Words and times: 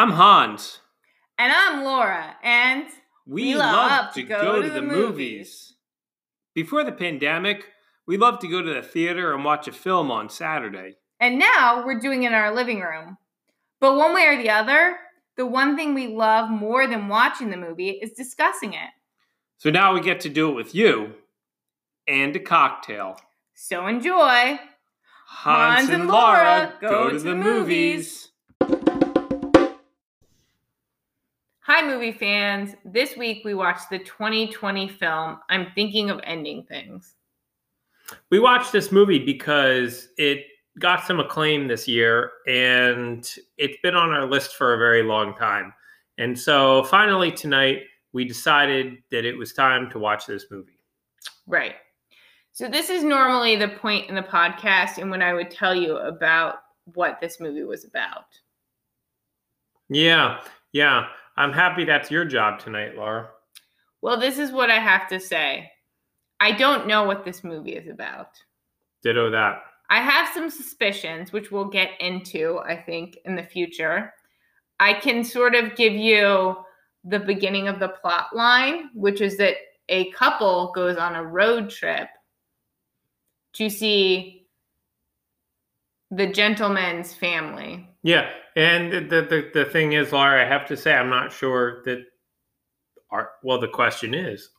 I'm 0.00 0.12
Hans. 0.12 0.78
And 1.36 1.52
I'm 1.52 1.84
Laura, 1.84 2.34
and 2.42 2.86
We, 3.26 3.48
We 3.52 3.54
love, 3.56 3.74
love 3.74 4.14
to 4.14 4.22
to 4.22 4.26
go, 4.26 4.40
go 4.40 4.62
to 4.62 4.68
to 4.68 4.72
the, 4.72 4.80
movies. 4.80 4.96
movies. 4.96 5.74
Before 6.54 6.84
the 6.84 6.92
pandemic, 6.92 7.66
we 8.06 8.16
loved 8.16 8.40
to 8.40 8.48
go 8.48 8.62
to 8.62 8.72
the 8.72 8.80
theater 8.80 9.34
and 9.34 9.44
watch 9.44 9.68
a 9.68 9.72
film 9.72 10.10
on 10.10 10.30
Saturday. 10.30 10.94
and 11.20 11.38
now 11.38 11.84
we're 11.84 12.00
doing 12.00 12.22
it 12.22 12.28
in 12.28 12.32
our 12.32 12.54
living 12.54 12.80
room. 12.80 13.18
But 13.78 13.94
one 13.94 14.14
way 14.14 14.24
or 14.26 14.38
the 14.42 14.48
other, 14.48 14.96
the 15.36 15.44
one 15.44 15.76
thing 15.76 15.92
we 15.92 16.06
love 16.06 16.48
more 16.48 16.86
than 16.86 17.08
watching 17.08 17.50
the 17.50 17.58
movie 17.58 17.90
is 17.90 18.12
discussing 18.12 18.72
it. 18.72 18.88
So 19.58 19.68
now 19.68 19.92
we 19.92 20.00
get 20.00 20.20
to 20.20 20.30
do 20.30 20.48
it 20.48 20.54
with 20.54 20.74
you 20.74 21.12
and 22.08 22.34
a 22.34 22.40
cocktail. 22.40 23.20
So 23.54 23.86
enjoy. 23.86 24.60
Hans, 25.26 25.90
and 25.90 26.08
Laura 26.08 26.72
go, 26.80 27.10
to, 27.10 27.18
the 27.18 27.34
movies. 27.34 28.29
Hi, 31.72 31.86
movie 31.86 32.10
fans. 32.10 32.74
This 32.84 33.16
week 33.16 33.42
we 33.44 33.54
watched 33.54 33.90
the 33.90 34.00
2020 34.00 34.88
film 34.88 35.38
I'm 35.48 35.68
Thinking 35.72 36.10
of 36.10 36.18
Ending 36.24 36.64
Things. 36.64 37.14
We 38.28 38.40
watched 38.40 38.72
this 38.72 38.90
movie 38.90 39.24
because 39.24 40.08
it 40.18 40.46
got 40.80 41.06
some 41.06 41.20
acclaim 41.20 41.68
this 41.68 41.86
year 41.86 42.32
and 42.48 43.24
it's 43.56 43.76
been 43.84 43.94
on 43.94 44.10
our 44.10 44.26
list 44.26 44.56
for 44.56 44.74
a 44.74 44.78
very 44.78 45.04
long 45.04 45.32
time. 45.36 45.72
And 46.18 46.36
so 46.36 46.82
finally 46.82 47.30
tonight 47.30 47.82
we 48.12 48.24
decided 48.24 48.96
that 49.12 49.24
it 49.24 49.38
was 49.38 49.52
time 49.52 49.88
to 49.90 50.00
watch 50.00 50.26
this 50.26 50.46
movie. 50.50 50.80
Right. 51.46 51.76
So 52.50 52.68
this 52.68 52.90
is 52.90 53.04
normally 53.04 53.54
the 53.54 53.68
point 53.68 54.08
in 54.08 54.16
the 54.16 54.22
podcast 54.22 54.98
and 54.98 55.08
when 55.08 55.22
I 55.22 55.34
would 55.34 55.52
tell 55.52 55.76
you 55.76 55.98
about 55.98 56.56
what 56.94 57.20
this 57.20 57.38
movie 57.38 57.62
was 57.62 57.84
about. 57.84 58.24
Yeah, 59.88 60.40
yeah. 60.72 61.06
I'm 61.40 61.54
happy 61.54 61.86
that's 61.86 62.10
your 62.10 62.26
job 62.26 62.58
tonight, 62.58 62.96
Laura. 62.96 63.30
Well, 64.02 64.20
this 64.20 64.38
is 64.38 64.52
what 64.52 64.70
I 64.70 64.78
have 64.78 65.08
to 65.08 65.18
say. 65.18 65.70
I 66.38 66.52
don't 66.52 66.86
know 66.86 67.04
what 67.04 67.24
this 67.24 67.42
movie 67.42 67.76
is 67.76 67.88
about. 67.88 68.38
Ditto 69.02 69.30
that. 69.30 69.62
I 69.88 70.02
have 70.02 70.28
some 70.34 70.50
suspicions, 70.50 71.32
which 71.32 71.50
we'll 71.50 71.70
get 71.70 71.98
into, 71.98 72.58
I 72.58 72.76
think, 72.76 73.16
in 73.24 73.36
the 73.36 73.42
future. 73.42 74.12
I 74.80 74.92
can 74.92 75.24
sort 75.24 75.54
of 75.54 75.76
give 75.76 75.94
you 75.94 76.56
the 77.04 77.20
beginning 77.20 77.68
of 77.68 77.80
the 77.80 77.88
plot 77.88 78.36
line, 78.36 78.90
which 78.92 79.22
is 79.22 79.38
that 79.38 79.54
a 79.88 80.10
couple 80.10 80.72
goes 80.74 80.98
on 80.98 81.16
a 81.16 81.24
road 81.24 81.70
trip 81.70 82.08
to 83.54 83.70
see 83.70 84.46
the 86.10 86.26
gentleman's 86.26 87.14
family. 87.14 87.88
Yeah, 88.02 88.28
and 88.56 88.92
the, 88.92 89.22
the 89.22 89.50
the 89.54 89.64
thing 89.64 89.92
is, 89.92 90.12
Laura, 90.12 90.44
I 90.44 90.48
have 90.48 90.66
to 90.68 90.76
say, 90.76 90.94
I'm 90.94 91.10
not 91.10 91.32
sure 91.32 91.82
that. 91.84 92.04
Our, 93.10 93.32
well, 93.42 93.58
the 93.58 93.66
question 93.66 94.14
is, 94.14 94.50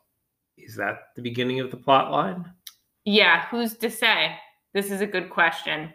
is 0.58 0.76
that 0.76 1.00
the 1.16 1.22
beginning 1.22 1.62
of 1.62 1.72
the 1.72 1.78
plot 1.78 2.12
line? 2.12 2.52
Yeah, 3.06 3.46
who's 3.46 3.78
to 3.78 3.90
say? 3.90 4.36
This 4.74 4.92
is 4.92 5.00
a 5.00 5.08
good 5.08 5.30
question. 5.30 5.94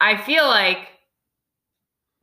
I 0.00 0.16
feel 0.16 0.46
like 0.46 0.88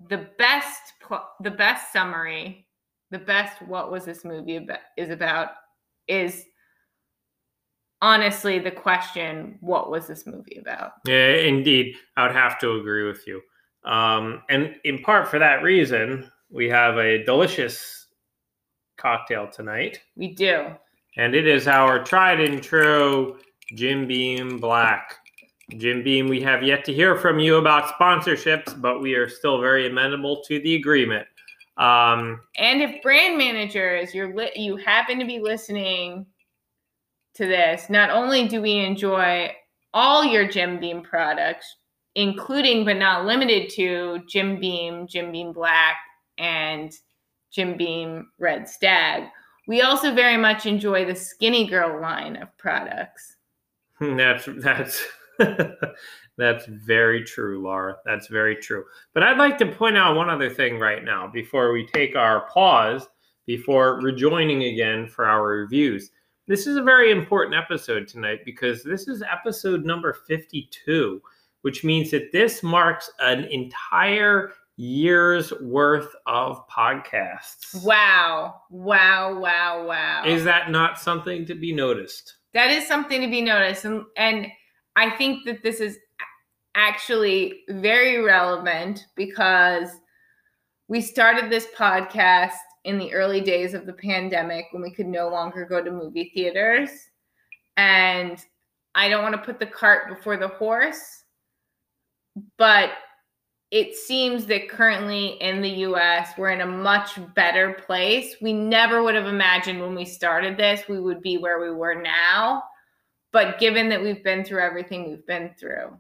the 0.09 0.27
best 0.37 0.93
pl- 1.01 1.27
the 1.41 1.51
best 1.51 1.91
summary, 1.91 2.67
the 3.11 3.19
best 3.19 3.61
what 3.61 3.91
was 3.91 4.05
this 4.05 4.25
movie 4.25 4.57
about 4.57 4.79
is 4.97 5.09
about 5.09 5.49
is 6.07 6.43
honestly 8.01 8.59
the 8.59 8.71
question 8.71 9.57
what 9.61 9.89
was 9.89 10.07
this 10.07 10.27
movie 10.27 10.57
about? 10.59 10.91
Yeah, 11.07 11.35
indeed, 11.35 11.95
I 12.17 12.27
would 12.27 12.35
have 12.35 12.59
to 12.59 12.75
agree 12.75 13.07
with 13.07 13.25
you. 13.25 13.41
Um, 13.85 14.41
and 14.49 14.75
in 14.83 14.99
part 14.99 15.27
for 15.27 15.39
that 15.39 15.61
reason, 15.63 16.29
we 16.49 16.69
have 16.69 16.97
a 16.97 17.23
delicious 17.25 18.07
cocktail 18.97 19.47
tonight, 19.47 19.99
We 20.15 20.29
do. 20.33 20.67
and 21.17 21.35
it 21.35 21.47
is 21.47 21.67
our 21.67 22.03
tried 22.03 22.39
and 22.39 22.61
true 22.63 23.39
Jim 23.75 24.07
Beam 24.07 24.59
Black. 24.59 25.17
Jim 25.77 26.03
Beam, 26.03 26.27
we 26.27 26.41
have 26.41 26.61
yet 26.63 26.85
to 26.85 26.93
hear 26.93 27.15
from 27.17 27.39
you 27.39 27.55
about 27.57 27.97
sponsorships, 27.99 28.79
but 28.79 29.01
we 29.01 29.15
are 29.15 29.27
still 29.27 29.59
very 29.59 29.87
amenable 29.87 30.41
to 30.47 30.59
the 30.59 30.75
agreement. 30.75 31.27
Um, 31.77 32.41
And 32.57 32.81
if 32.81 33.01
brand 33.01 33.37
managers, 33.37 34.13
you're 34.13 34.33
li- 34.35 34.51
you 34.55 34.75
happen 34.77 35.17
to 35.19 35.25
be 35.25 35.39
listening 35.39 36.25
to 37.35 37.45
this, 37.47 37.89
not 37.89 38.11
only 38.11 38.47
do 38.47 38.61
we 38.61 38.77
enjoy 38.77 39.51
all 39.93 40.23
your 40.23 40.47
Jim 40.47 40.79
Beam 40.79 41.01
products, 41.01 41.77
including 42.15 42.85
but 42.85 42.97
not 42.97 43.25
limited 43.25 43.69
to 43.71 44.21
Jim 44.27 44.59
Beam, 44.59 45.07
Jim 45.07 45.31
Beam 45.31 45.51
Black, 45.51 45.97
and 46.37 46.93
Jim 47.51 47.77
Beam 47.77 48.27
Red 48.39 48.67
Stag, 48.67 49.29
we 49.67 49.81
also 49.81 50.13
very 50.13 50.37
much 50.37 50.65
enjoy 50.65 51.05
the 51.05 51.15
Skinny 51.15 51.67
Girl 51.67 52.01
line 52.01 52.35
of 52.35 52.55
products. 52.57 53.37
Hmm, 53.99 54.17
that's 54.17 54.47
that's 54.57 55.03
that's 56.37 56.65
very 56.65 57.23
true, 57.23 57.61
Laura. 57.61 57.97
That's 58.05 58.27
very 58.27 58.55
true. 58.55 58.83
But 59.13 59.23
I'd 59.23 59.37
like 59.37 59.57
to 59.59 59.71
point 59.71 59.97
out 59.97 60.15
one 60.15 60.29
other 60.29 60.49
thing 60.49 60.79
right 60.79 61.03
now 61.03 61.27
before 61.27 61.71
we 61.71 61.85
take 61.87 62.15
our 62.15 62.47
pause 62.49 63.07
before 63.45 63.99
rejoining 64.01 64.63
again 64.63 65.07
for 65.07 65.25
our 65.25 65.45
reviews. 65.45 66.11
This 66.47 66.67
is 66.67 66.75
a 66.75 66.83
very 66.83 67.11
important 67.11 67.55
episode 67.55 68.07
tonight 68.07 68.39
because 68.43 68.83
this 68.83 69.07
is 69.07 69.21
episode 69.21 69.85
number 69.85 70.13
52, 70.27 71.21
which 71.63 71.83
means 71.83 72.11
that 72.11 72.31
this 72.31 72.63
marks 72.63 73.11
an 73.19 73.43
entire 73.45 74.53
year's 74.77 75.51
worth 75.61 76.15
of 76.25 76.65
podcasts. 76.69 77.83
Wow. 77.83 78.61
Wow, 78.69 79.37
wow, 79.37 79.85
wow. 79.85 80.23
Is 80.25 80.45
that 80.45 80.71
not 80.71 80.97
something 80.97 81.45
to 81.47 81.55
be 81.55 81.73
noticed? 81.73 82.35
that 82.53 82.69
is 82.69 82.87
something 82.87 83.21
to 83.21 83.27
be 83.27 83.41
noticed 83.41 83.85
and 83.85 84.03
and 84.17 84.47
i 84.95 85.09
think 85.09 85.45
that 85.45 85.61
this 85.63 85.79
is 85.79 85.97
actually 86.75 87.61
very 87.69 88.19
relevant 88.19 89.05
because 89.15 89.89
we 90.87 91.01
started 91.01 91.49
this 91.49 91.67
podcast 91.77 92.53
in 92.85 92.97
the 92.97 93.13
early 93.13 93.41
days 93.41 93.73
of 93.73 93.85
the 93.85 93.93
pandemic 93.93 94.65
when 94.71 94.81
we 94.81 94.93
could 94.93 95.07
no 95.07 95.29
longer 95.29 95.65
go 95.65 95.83
to 95.83 95.91
movie 95.91 96.31
theaters 96.33 96.89
and 97.77 98.45
i 98.95 99.09
don't 99.09 99.23
want 99.23 99.35
to 99.35 99.41
put 99.41 99.59
the 99.59 99.65
cart 99.65 100.09
before 100.09 100.37
the 100.37 100.47
horse 100.47 101.22
but 102.57 102.91
it 103.71 103.95
seems 103.95 104.45
that 104.45 104.69
currently 104.69 105.29
in 105.41 105.61
the 105.61 105.69
US, 105.87 106.29
we're 106.37 106.51
in 106.51 106.61
a 106.61 106.65
much 106.65 107.19
better 107.33 107.73
place. 107.73 108.35
We 108.39 108.53
never 108.53 109.01
would 109.01 109.15
have 109.15 109.25
imagined 109.25 109.81
when 109.81 109.95
we 109.95 110.05
started 110.05 110.57
this, 110.57 110.87
we 110.87 110.99
would 110.99 111.21
be 111.21 111.37
where 111.37 111.59
we 111.59 111.71
were 111.71 111.95
now. 111.95 112.63
But 113.31 113.57
given 113.59 113.89
that 113.89 114.01
we've 114.01 114.23
been 114.23 114.45
through 114.45 114.61
everything 114.61 115.09
we've 115.09 115.25
been 115.25 115.55
through, 115.59 115.99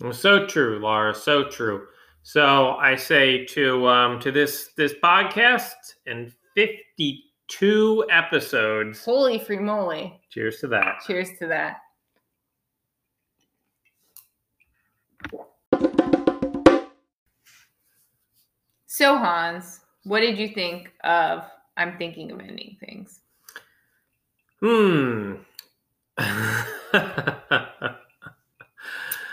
Well, 0.00 0.14
so 0.14 0.46
true, 0.46 0.78
Laura. 0.78 1.14
So 1.14 1.44
true. 1.44 1.86
So 2.22 2.76
I 2.76 2.96
say 2.96 3.44
to 3.46 3.86
um, 3.86 4.20
to 4.20 4.32
this 4.32 4.70
this 4.76 4.94
podcast 5.04 5.72
and 6.06 6.32
fifty 6.54 7.24
two 7.48 8.06
episodes. 8.10 9.04
holy 9.04 9.38
free 9.38 9.58
moly. 9.58 10.18
Cheers 10.30 10.60
to 10.60 10.68
that. 10.68 11.02
Cheers 11.06 11.30
to 11.40 11.46
that. 11.48 11.78
So, 19.00 19.16
Hans, 19.16 19.80
what 20.04 20.20
did 20.20 20.36
you 20.36 20.48
think 20.48 20.92
of 21.04 21.44
I'm 21.78 21.96
Thinking 21.96 22.30
of 22.32 22.40
Ending 22.40 22.76
Things? 22.84 23.20
Hmm. 24.60 25.36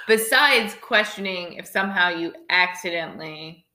Besides 0.08 0.74
questioning 0.80 1.56
if 1.56 1.68
somehow 1.68 2.08
you 2.08 2.34
accidentally 2.50 3.66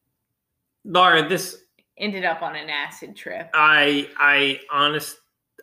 Laura, 0.87 1.29
this 1.29 1.59
ended 1.99 2.25
up 2.25 2.41
on 2.41 2.57
an 2.57 2.71
acid 2.71 3.15
trip. 3.15 3.51
I 3.53 4.09
I 4.17 4.61
honest 4.73 5.19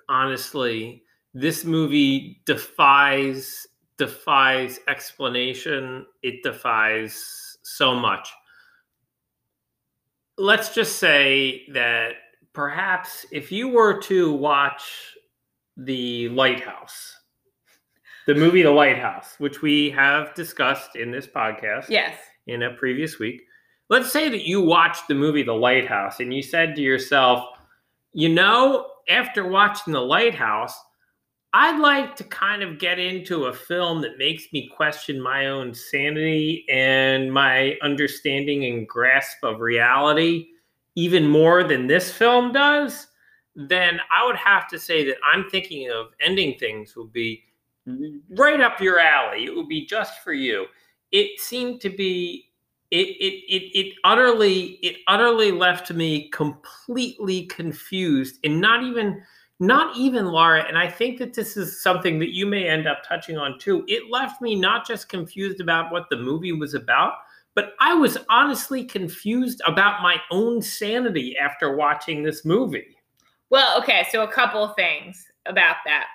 honestly 0.09 1.01
this 1.33 1.65
movie 1.65 2.39
defies 2.45 3.65
defies 3.97 4.79
explanation. 4.87 6.05
It 6.21 6.43
defies 6.43 7.57
so 7.63 7.95
much. 7.95 8.29
Let's 10.39 10.73
just 10.73 10.99
say 10.99 11.65
that 11.73 12.13
perhaps 12.53 13.25
if 13.31 13.51
you 13.51 13.67
were 13.67 13.99
to 14.03 14.31
watch 14.33 14.83
The 15.75 16.29
Lighthouse, 16.29 17.13
the 18.25 18.35
movie 18.35 18.63
The 18.63 18.71
Lighthouse, 18.71 19.35
which 19.39 19.61
we 19.61 19.89
have 19.89 20.33
discussed 20.35 20.95
in 20.95 21.11
this 21.11 21.27
podcast 21.27 21.89
Yes. 21.89 22.17
in 22.47 22.63
a 22.63 22.73
previous 22.73 23.19
week. 23.19 23.41
Let's 23.89 24.11
say 24.13 24.29
that 24.29 24.47
you 24.47 24.61
watched 24.61 25.07
the 25.09 25.15
movie 25.15 25.43
The 25.43 25.51
Lighthouse 25.53 26.21
and 26.21 26.33
you 26.33 26.41
said 26.41 26.73
to 26.75 26.81
yourself, 26.81 27.43
you 28.13 28.29
know, 28.29 28.91
after 29.09 29.45
watching 29.45 29.91
The 29.91 29.99
Lighthouse, 30.01 30.79
I'd 31.53 31.79
like 31.79 32.15
to 32.17 32.23
kind 32.23 32.61
of 32.61 32.77
get 32.77 32.99
into 32.99 33.45
a 33.45 33.53
film 33.53 34.01
that 34.01 34.19
makes 34.19 34.51
me 34.53 34.67
question 34.67 35.19
my 35.19 35.47
own 35.47 35.73
sanity 35.73 36.65
and 36.69 37.33
my 37.33 37.75
understanding 37.81 38.65
and 38.65 38.87
grasp 38.87 39.43
of 39.43 39.59
reality. 39.59 40.49
even 40.95 41.27
more 41.27 41.63
than 41.63 41.87
this 41.87 42.11
film 42.11 42.51
does, 42.51 43.07
then 43.55 43.99
I 44.11 44.25
would 44.25 44.35
have 44.35 44.67
to 44.69 44.79
say 44.79 45.05
that 45.05 45.15
I'm 45.23 45.49
thinking 45.49 45.89
of 45.89 46.07
ending 46.19 46.57
things 46.59 46.95
would 46.95 47.13
be 47.13 47.43
right 48.31 48.59
up 48.61 48.81
your 48.81 48.99
alley. 48.99 49.45
It 49.45 49.55
would 49.55 49.67
be 49.69 49.85
just 49.85 50.19
for 50.23 50.33
you. 50.33 50.65
It 51.11 51.39
seemed 51.39 51.81
to 51.81 51.89
be 51.89 52.45
it 52.91 53.07
it 53.07 53.43
it 53.53 53.79
it 53.79 53.95
utterly 54.03 54.79
it 54.81 54.97
utterly 55.07 55.51
left 55.51 55.91
me 55.91 56.29
completely 56.29 57.45
confused 57.45 58.39
and 58.43 58.59
not 58.59 58.83
even 58.83 59.21
not 59.59 59.95
even 59.97 60.27
Laura 60.27 60.63
and 60.67 60.77
I 60.77 60.87
think 60.87 61.19
that 61.19 61.33
this 61.33 61.57
is 61.57 61.81
something 61.81 62.19
that 62.19 62.33
you 62.33 62.45
may 62.45 62.67
end 62.67 62.87
up 62.87 63.03
touching 63.07 63.37
on 63.37 63.59
too. 63.59 63.83
It 63.87 64.09
left 64.09 64.41
me 64.41 64.55
not 64.55 64.87
just 64.87 65.09
confused 65.09 65.59
about 65.59 65.91
what 65.91 66.09
the 66.09 66.17
movie 66.17 66.53
was 66.53 66.73
about, 66.73 67.13
but 67.55 67.73
I 67.79 67.93
was 67.93 68.17
honestly 68.29 68.85
confused 68.85 69.61
about 69.67 70.01
my 70.01 70.17
own 70.31 70.61
sanity 70.61 71.35
after 71.37 71.75
watching 71.75 72.23
this 72.23 72.45
movie. 72.45 72.95
Well, 73.49 73.77
okay, 73.79 74.07
so 74.11 74.23
a 74.23 74.31
couple 74.31 74.67
things 74.69 75.25
about 75.45 75.77
that. 75.85 76.07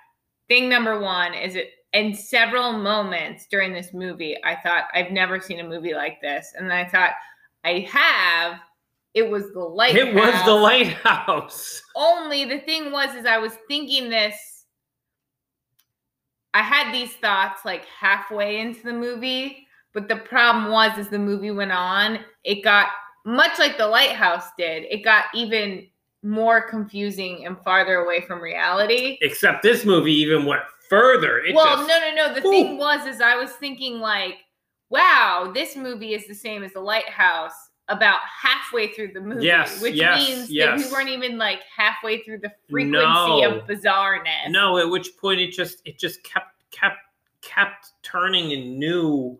Thing 0.49 0.69
number 0.69 0.99
one 1.00 1.35
is 1.35 1.55
it 1.55 1.73
in 1.93 2.14
several 2.14 2.73
moments 2.73 3.47
during 3.50 3.73
this 3.73 3.93
movie, 3.93 4.37
I 4.44 4.56
thought 4.56 4.85
I've 4.94 5.11
never 5.11 5.40
seen 5.40 5.61
a 5.61 5.69
movie 5.69 5.94
like 5.94 6.20
this, 6.20 6.52
and 6.56 6.70
then 6.70 6.76
I 6.76 6.88
thought 6.88 7.12
I 7.64 7.88
have. 7.90 8.58
It 9.14 9.31
was 9.31 9.52
the 9.52 9.61
lighthouse. 9.61 10.06
It 10.06 10.14
was 10.14 10.44
the 10.44 10.52
lighthouse. 10.52 11.82
Only 11.96 12.44
the 12.44 12.58
thing 12.61 12.90
was, 12.90 13.14
is 13.14 13.26
I 13.26 13.38
was 13.38 13.52
thinking 13.69 14.11
this. 14.11 14.34
I 16.52 16.62
had 16.62 16.93
these 16.93 17.12
thoughts 17.14 17.64
like 17.64 17.84
halfway 17.84 18.61
into 18.61 18.82
the 18.82 18.93
movie, 18.93 19.66
but 19.93 20.08
the 20.08 20.16
problem 20.16 20.70
was, 20.70 20.99
as 20.99 21.08
the 21.08 21.19
movie 21.19 21.52
went 21.52 21.72
on, 21.72 22.20
it 22.43 22.62
got 22.62 22.88
much 23.25 23.58
like 23.58 23.78
the 23.78 23.87
lighthouse 23.87 24.46
did. 24.58 24.84
It 24.90 25.05
got 25.05 25.26
even 25.34 25.87
more 26.25 26.62
confusing 26.69 27.46
and 27.46 27.56
farther 27.62 27.96
away 27.96 28.20
from 28.20 28.40
reality. 28.40 29.19
Except 29.20 29.62
this 29.62 29.84
movie 29.84 30.14
even 30.14 30.44
went 30.44 30.62
further. 30.88 31.38
It 31.38 31.55
well, 31.55 31.76
just- 31.76 31.88
no, 31.88 32.00
no, 32.00 32.14
no. 32.14 32.34
The 32.34 32.46
Ooh. 32.46 32.50
thing 32.50 32.78
was, 32.78 33.06
is 33.06 33.20
I 33.20 33.37
was 33.37 33.52
thinking 33.52 34.00
like, 34.00 34.38
wow, 34.90 35.50
this 35.55 35.76
movie 35.76 36.14
is 36.14 36.26
the 36.26 36.34
same 36.34 36.62
as 36.62 36.72
The 36.72 36.81
Lighthouse 36.81 37.52
about 37.88 38.20
halfway 38.42 38.92
through 38.92 39.12
the 39.12 39.20
movie, 39.20 39.44
Yes, 39.44 39.81
which 39.82 39.94
yes, 39.94 40.26
means 40.26 40.48
that 40.48 40.78
we 40.78 40.90
weren't 40.90 41.10
even 41.10 41.36
like 41.36 41.60
halfway 41.76 42.22
through 42.22 42.38
the 42.38 42.52
frequency 42.70 42.92
No. 43.02 43.58
of 43.58 43.66
bizarreness. 43.66 44.48
No, 44.48 44.78
at 44.78 44.88
which 44.88 45.16
point 45.19 45.40
it 45.40 45.52
just 45.52 45.78
it 45.84 45.98
just 45.98 46.22
kept 46.22 46.64
kept 46.70 46.98
kept 47.42 47.92
turning 48.02 48.52
in 48.52 48.78
new. 48.78 49.38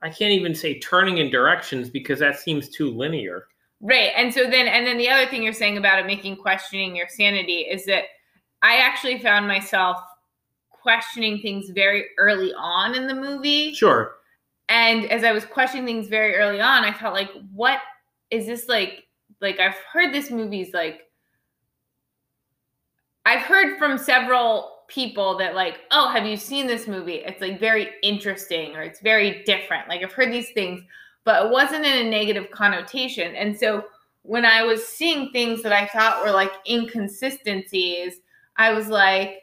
I 0.00 0.10
can't 0.10 0.32
even 0.32 0.54
say 0.54 0.78
turning 0.78 1.18
in 1.18 1.30
directions 1.30 1.90
because 1.90 2.18
that 2.20 2.38
seems 2.38 2.68
too 2.68 2.90
linear. 2.90 3.46
Right. 3.80 4.12
And 4.16 4.32
so 4.32 4.48
then 4.48 4.68
and 4.68 4.86
then 4.86 4.96
the 4.96 5.08
other 5.08 5.26
thing 5.28 5.42
you're 5.42 5.52
saying 5.52 5.76
about 5.76 5.98
it 5.98 6.06
making 6.06 6.36
questioning 6.36 6.94
your 6.94 7.08
sanity 7.08 7.66
is 7.68 7.84
that 7.86 8.04
I 8.62 8.76
actually 8.76 9.18
found 9.18 9.48
myself 9.48 10.00
questioning 10.70 11.40
things 11.40 11.70
very 11.70 12.06
early 12.18 12.52
on 12.56 12.94
in 12.94 13.06
the 13.08 13.14
movie. 13.14 13.74
Sure. 13.74 14.16
And 14.72 15.04
as 15.12 15.22
I 15.22 15.32
was 15.32 15.44
questioning 15.44 15.84
things 15.84 16.08
very 16.08 16.34
early 16.34 16.58
on, 16.58 16.82
I 16.82 16.94
felt 16.94 17.12
like, 17.12 17.28
what 17.52 17.78
is 18.30 18.46
this 18.46 18.68
like? 18.68 19.06
Like, 19.38 19.60
I've 19.60 19.76
heard 19.92 20.14
this 20.14 20.30
movie's 20.30 20.72
like, 20.72 21.02
I've 23.26 23.42
heard 23.42 23.76
from 23.76 23.98
several 23.98 24.78
people 24.88 25.36
that, 25.36 25.54
like, 25.54 25.80
oh, 25.90 26.08
have 26.08 26.24
you 26.24 26.38
seen 26.38 26.66
this 26.66 26.88
movie? 26.88 27.16
It's 27.16 27.42
like 27.42 27.60
very 27.60 27.90
interesting 28.02 28.74
or 28.74 28.80
it's 28.80 29.00
very 29.00 29.42
different. 29.44 29.90
Like, 29.90 30.02
I've 30.02 30.12
heard 30.12 30.32
these 30.32 30.52
things, 30.52 30.80
but 31.24 31.44
it 31.44 31.52
wasn't 31.52 31.84
in 31.84 32.06
a 32.06 32.10
negative 32.10 32.50
connotation. 32.50 33.36
And 33.36 33.54
so 33.54 33.84
when 34.22 34.46
I 34.46 34.62
was 34.62 34.86
seeing 34.86 35.32
things 35.32 35.62
that 35.64 35.72
I 35.74 35.86
thought 35.86 36.24
were 36.24 36.32
like 36.32 36.52
inconsistencies, 36.66 38.20
I 38.56 38.72
was 38.72 38.88
like, 38.88 39.42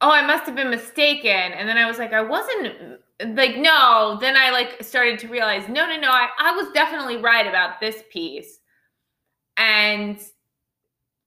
oh, 0.00 0.10
I 0.10 0.26
must 0.26 0.44
have 0.46 0.54
been 0.54 0.70
mistaken. 0.70 1.30
And 1.30 1.68
then 1.68 1.76
I 1.76 1.86
was 1.86 1.98
like, 1.98 2.12
I 2.12 2.22
wasn't 2.22 3.00
like, 3.36 3.56
no. 3.56 4.18
Then 4.20 4.36
I 4.36 4.50
like 4.50 4.82
started 4.82 5.18
to 5.20 5.28
realize, 5.28 5.68
no, 5.68 5.86
no, 5.86 5.96
no, 5.96 6.10
I, 6.10 6.28
I 6.38 6.56
was 6.56 6.72
definitely 6.72 7.18
right 7.18 7.46
about 7.46 7.80
this 7.80 8.02
piece. 8.10 8.60
And 9.56 10.18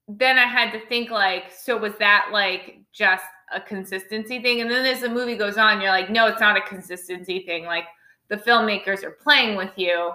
then 0.08 0.38
I 0.38 0.44
had 0.44 0.72
to 0.72 0.86
think 0.86 1.10
like, 1.10 1.52
so 1.52 1.76
was 1.76 1.94
that 1.98 2.30
like 2.32 2.80
just 2.92 3.24
a 3.54 3.60
consistency 3.60 4.42
thing? 4.42 4.60
And 4.60 4.70
then 4.70 4.84
as 4.84 5.00
the 5.00 5.08
movie 5.08 5.36
goes 5.36 5.56
on, 5.56 5.80
you're 5.80 5.90
like, 5.90 6.10
no, 6.10 6.26
it's 6.26 6.40
not 6.40 6.56
a 6.56 6.62
consistency 6.62 7.44
thing. 7.46 7.64
Like 7.64 7.84
the 8.28 8.36
filmmakers 8.36 9.04
are 9.04 9.12
playing 9.12 9.56
with 9.56 9.70
you. 9.76 10.12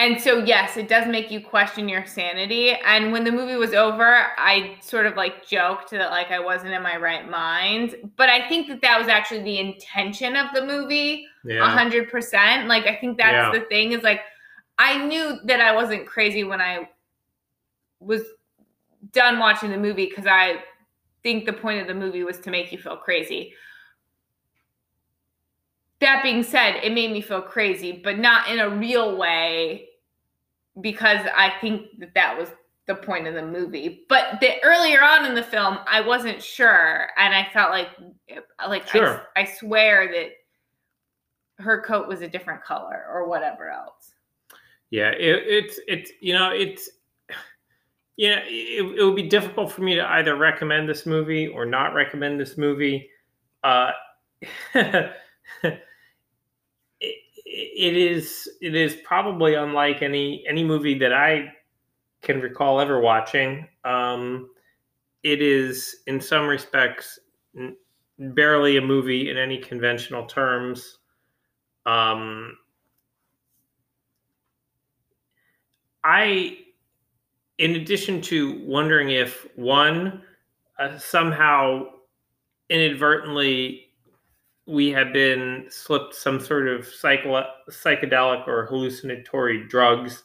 And 0.00 0.20
so, 0.20 0.38
yes, 0.38 0.76
it 0.76 0.88
does 0.88 1.06
make 1.06 1.30
you 1.30 1.40
question 1.40 1.88
your 1.88 2.04
sanity. 2.04 2.72
And 2.84 3.12
when 3.12 3.22
the 3.22 3.30
movie 3.30 3.54
was 3.54 3.74
over, 3.74 4.26
I 4.36 4.76
sort 4.80 5.06
of 5.06 5.14
like 5.16 5.46
joked 5.46 5.92
that 5.92 6.10
like 6.10 6.32
I 6.32 6.40
wasn't 6.40 6.72
in 6.72 6.82
my 6.82 6.96
right 6.96 7.30
mind. 7.30 7.94
But 8.16 8.28
I 8.28 8.48
think 8.48 8.66
that 8.68 8.82
that 8.82 8.98
was 8.98 9.06
actually 9.06 9.44
the 9.44 9.60
intention 9.60 10.34
of 10.34 10.48
the 10.52 10.66
movie, 10.66 11.26
a 11.44 11.48
Yeah. 11.54 11.68
hundred 11.68 12.10
percent. 12.10 12.66
Like 12.66 12.86
I 12.86 12.96
think 12.96 13.18
that's 13.18 13.34
Yeah. 13.34 13.52
the 13.52 13.66
thing 13.66 13.92
is 13.92 14.02
like 14.02 14.22
I 14.78 15.06
knew 15.06 15.38
that 15.44 15.60
I 15.60 15.72
wasn't 15.72 16.06
crazy 16.06 16.42
when 16.42 16.60
I 16.60 16.88
was 18.00 18.22
done 19.12 19.38
watching 19.38 19.70
the 19.70 19.78
movie 19.78 20.06
because 20.06 20.26
I 20.26 20.64
think 21.22 21.46
the 21.46 21.52
point 21.52 21.80
of 21.80 21.86
the 21.86 21.94
movie 21.94 22.24
was 22.24 22.40
to 22.40 22.50
make 22.50 22.72
you 22.72 22.78
feel 22.78 22.96
crazy. 22.96 23.54
That 26.04 26.22
being 26.22 26.42
said, 26.42 26.76
it 26.82 26.92
made 26.92 27.10
me 27.10 27.22
feel 27.22 27.40
crazy, 27.40 27.92
but 28.04 28.18
not 28.18 28.50
in 28.50 28.58
a 28.58 28.68
real 28.68 29.16
way 29.16 29.88
because 30.82 31.26
I 31.34 31.50
think 31.62 31.98
that 31.98 32.12
that 32.14 32.36
was 32.36 32.50
the 32.86 32.94
point 32.94 33.26
of 33.26 33.32
the 33.32 33.46
movie. 33.46 34.04
But 34.06 34.38
the 34.42 34.62
earlier 34.62 35.02
on 35.02 35.24
in 35.24 35.34
the 35.34 35.42
film, 35.42 35.78
I 35.88 36.02
wasn't 36.02 36.42
sure, 36.42 37.08
and 37.16 37.34
I 37.34 37.48
felt 37.54 37.70
like, 37.70 37.88
like 38.68 38.86
Sure. 38.86 39.22
I, 39.34 39.40
I 39.40 39.44
swear 39.46 40.12
that 40.12 41.64
her 41.64 41.80
coat 41.80 42.06
was 42.06 42.20
a 42.20 42.28
different 42.28 42.62
color 42.62 43.06
or 43.10 43.26
whatever 43.26 43.70
else. 43.70 44.12
Yeah, 44.90 45.08
it, 45.08 45.44
it's 45.46 45.80
it's 45.88 46.12
you 46.20 46.34
know 46.34 46.50
it's 46.50 46.90
yeah 48.18 48.40
it, 48.44 48.98
it 48.98 49.02
would 49.02 49.16
be 49.16 49.28
difficult 49.28 49.72
for 49.72 49.80
me 49.80 49.94
to 49.94 50.06
either 50.06 50.36
recommend 50.36 50.86
this 50.86 51.06
movie 51.06 51.48
or 51.48 51.64
not 51.64 51.94
recommend 51.94 52.38
this 52.38 52.58
movie. 52.58 53.08
Uh, 53.62 53.92
it, 57.54 57.96
is 57.96 58.48
it 58.60 58.74
is 58.74 58.96
probably 59.04 59.54
unlike 59.54 60.02
any 60.02 60.44
any 60.48 60.64
movie 60.64 60.98
that 60.98 61.12
I 61.12 61.52
can 62.22 62.40
recall 62.40 62.80
ever 62.80 63.00
watching. 63.00 63.68
Um, 63.84 64.50
it 65.22 65.40
is 65.40 65.96
in 66.06 66.20
some 66.20 66.46
respects 66.46 67.18
n- 67.56 67.76
barely 68.18 68.76
a 68.76 68.80
movie 68.80 69.30
in 69.30 69.36
any 69.36 69.58
conventional 69.58 70.26
terms. 70.26 70.98
Um, 71.86 72.56
I, 76.02 76.58
in 77.58 77.76
addition 77.76 78.20
to 78.22 78.62
wondering 78.64 79.10
if 79.10 79.46
one, 79.56 80.22
uh, 80.78 80.98
somehow 80.98 81.86
inadvertently 82.68 83.83
we 84.66 84.90
have 84.90 85.12
been 85.12 85.66
slipped 85.68 86.14
some 86.14 86.40
sort 86.40 86.68
of 86.68 86.86
psychedelic 86.86 88.48
or 88.48 88.66
hallucinatory 88.66 89.66
drugs, 89.68 90.22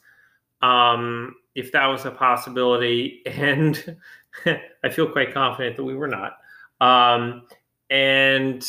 um, 0.62 1.36
if 1.56 1.72
that 1.74 1.88
was 1.88 2.06
a 2.06 2.12
possibility, 2.12 3.22
and 3.26 3.98
I 4.84 4.90
feel 4.90 5.12
quite 5.12 5.34
confident 5.34 5.76
that 5.76 5.84
we 5.84 5.96
were 5.96 6.08
not. 6.08 6.38
Um, 6.80 7.48
and 7.90 8.66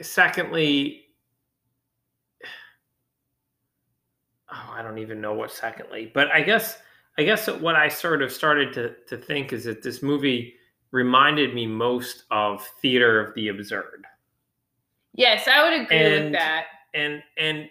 secondly, 0.00 1.06
oh, 4.52 4.70
I 4.72 4.82
don't 4.82 4.98
even 4.98 5.20
know 5.20 5.34
what 5.34 5.50
secondly, 5.50 6.10
but 6.14 6.28
I 6.30 6.42
guess 6.42 6.78
I 7.18 7.24
guess 7.24 7.48
what 7.48 7.74
I 7.74 7.88
sort 7.88 8.22
of 8.22 8.30
started 8.30 8.72
to 8.74 8.94
to 9.08 9.16
think 9.16 9.52
is 9.52 9.64
that 9.64 9.82
this 9.82 10.02
movie 10.02 10.54
reminded 10.92 11.54
me 11.54 11.66
most 11.66 12.24
of 12.30 12.64
theater 12.80 13.20
of 13.20 13.34
the 13.34 13.48
absurd. 13.48 14.06
Yes, 15.14 15.48
I 15.48 15.62
would 15.62 15.80
agree 15.80 16.20
with 16.20 16.32
that. 16.32 16.66
And 16.94 17.22
and 17.36 17.68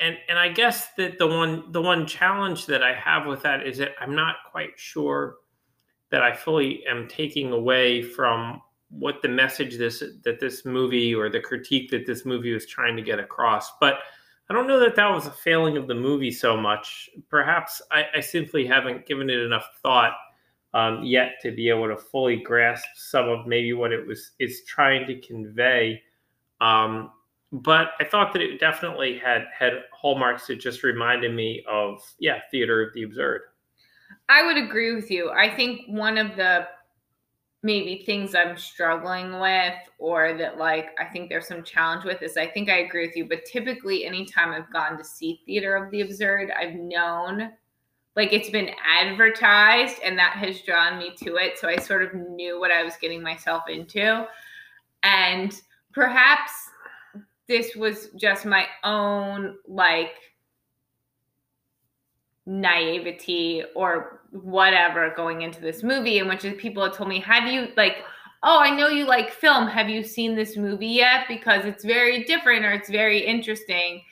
and 0.00 0.16
and 0.28 0.38
I 0.38 0.48
guess 0.48 0.88
that 0.96 1.18
the 1.18 1.26
one 1.26 1.70
the 1.72 1.82
one 1.82 2.06
challenge 2.06 2.66
that 2.66 2.82
I 2.82 2.94
have 2.94 3.26
with 3.26 3.42
that 3.42 3.66
is 3.66 3.78
that 3.78 3.92
I'm 4.00 4.14
not 4.14 4.36
quite 4.50 4.70
sure 4.76 5.36
that 6.10 6.22
I 6.22 6.34
fully 6.34 6.84
am 6.88 7.06
taking 7.08 7.52
away 7.52 8.02
from 8.02 8.60
what 8.90 9.22
the 9.22 9.28
message 9.28 9.78
this 9.78 10.02
that 10.24 10.40
this 10.40 10.64
movie 10.64 11.14
or 11.14 11.30
the 11.30 11.40
critique 11.40 11.90
that 11.90 12.06
this 12.06 12.24
movie 12.24 12.52
was 12.52 12.66
trying 12.66 12.96
to 12.96 13.02
get 13.02 13.20
across. 13.20 13.72
But 13.80 13.98
I 14.48 14.52
don't 14.52 14.66
know 14.66 14.80
that 14.80 14.96
that 14.96 15.10
was 15.10 15.26
a 15.26 15.30
failing 15.30 15.76
of 15.76 15.86
the 15.86 15.94
movie 15.94 16.32
so 16.32 16.56
much. 16.56 17.08
Perhaps 17.28 17.80
I, 17.92 18.06
I 18.16 18.20
simply 18.20 18.66
haven't 18.66 19.06
given 19.06 19.30
it 19.30 19.38
enough 19.38 19.68
thought 19.80 20.14
um, 20.74 21.04
yet 21.04 21.34
to 21.42 21.52
be 21.52 21.68
able 21.68 21.86
to 21.86 21.96
fully 21.96 22.36
grasp 22.36 22.84
some 22.96 23.28
of 23.28 23.46
maybe 23.46 23.72
what 23.72 23.92
it 23.92 24.04
was 24.04 24.32
it's 24.40 24.64
trying 24.64 25.06
to 25.06 25.20
convey. 25.20 26.02
Um, 26.60 27.12
but 27.52 27.90
I 27.98 28.04
thought 28.04 28.32
that 28.32 28.42
it 28.42 28.60
definitely 28.60 29.18
had 29.18 29.46
had 29.56 29.72
hallmarks 29.92 30.46
that 30.46 30.60
just 30.60 30.82
reminded 30.82 31.34
me 31.34 31.64
of 31.68 32.00
yeah, 32.18 32.40
theater 32.50 32.82
of 32.82 32.94
the 32.94 33.02
absurd. 33.02 33.42
I 34.28 34.46
would 34.46 34.56
agree 34.56 34.94
with 34.94 35.10
you. 35.10 35.30
I 35.30 35.54
think 35.54 35.82
one 35.88 36.16
of 36.18 36.36
the 36.36 36.66
maybe 37.62 38.02
things 38.06 38.34
I'm 38.34 38.56
struggling 38.56 39.38
with 39.38 39.74
or 39.98 40.34
that 40.38 40.56
like 40.56 40.90
I 40.98 41.04
think 41.04 41.28
there's 41.28 41.46
some 41.46 41.62
challenge 41.62 42.04
with 42.04 42.22
is 42.22 42.36
I 42.36 42.46
think 42.46 42.70
I 42.70 42.78
agree 42.78 43.06
with 43.06 43.16
you, 43.16 43.28
but 43.28 43.44
typically 43.44 44.06
anytime 44.06 44.50
I've 44.50 44.72
gone 44.72 44.96
to 44.96 45.04
see 45.04 45.42
theater 45.44 45.76
of 45.76 45.90
the 45.90 46.00
absurd, 46.00 46.50
I've 46.50 46.74
known 46.74 47.50
like 48.16 48.32
it's 48.32 48.50
been 48.50 48.70
advertised 48.84 49.96
and 50.04 50.18
that 50.18 50.32
has 50.32 50.62
drawn 50.62 50.98
me 50.98 51.12
to 51.22 51.36
it. 51.36 51.58
So 51.58 51.68
I 51.68 51.76
sort 51.76 52.02
of 52.02 52.14
knew 52.14 52.58
what 52.58 52.70
I 52.70 52.82
was 52.82 52.94
getting 53.00 53.22
myself 53.22 53.64
into. 53.68 54.26
And 55.02 55.54
perhaps 55.92 56.52
this 57.48 57.74
was 57.74 58.10
just 58.16 58.46
my 58.46 58.66
own 58.84 59.56
like 59.66 60.14
naivety 62.46 63.62
or 63.74 64.22
whatever 64.30 65.12
going 65.16 65.42
into 65.42 65.60
this 65.60 65.82
movie 65.82 66.18
in 66.18 66.28
which 66.28 66.44
people 66.58 66.82
had 66.84 66.92
told 66.92 67.08
me 67.08 67.20
have 67.20 67.52
you 67.52 67.68
like 67.76 67.98
oh 68.42 68.58
i 68.58 68.70
know 68.70 68.88
you 68.88 69.04
like 69.04 69.30
film. 69.30 69.66
Have 69.66 69.88
you 69.88 70.02
seen 70.02 70.34
this 70.34 70.56
movie 70.56 70.86
yet? 70.86 71.26
Because 71.28 71.64
it's 71.64 71.84
very 71.84 72.24
different 72.24 72.64
or 72.64 72.72
it's 72.72 72.88
very 72.88 73.18
interesting 73.18 74.02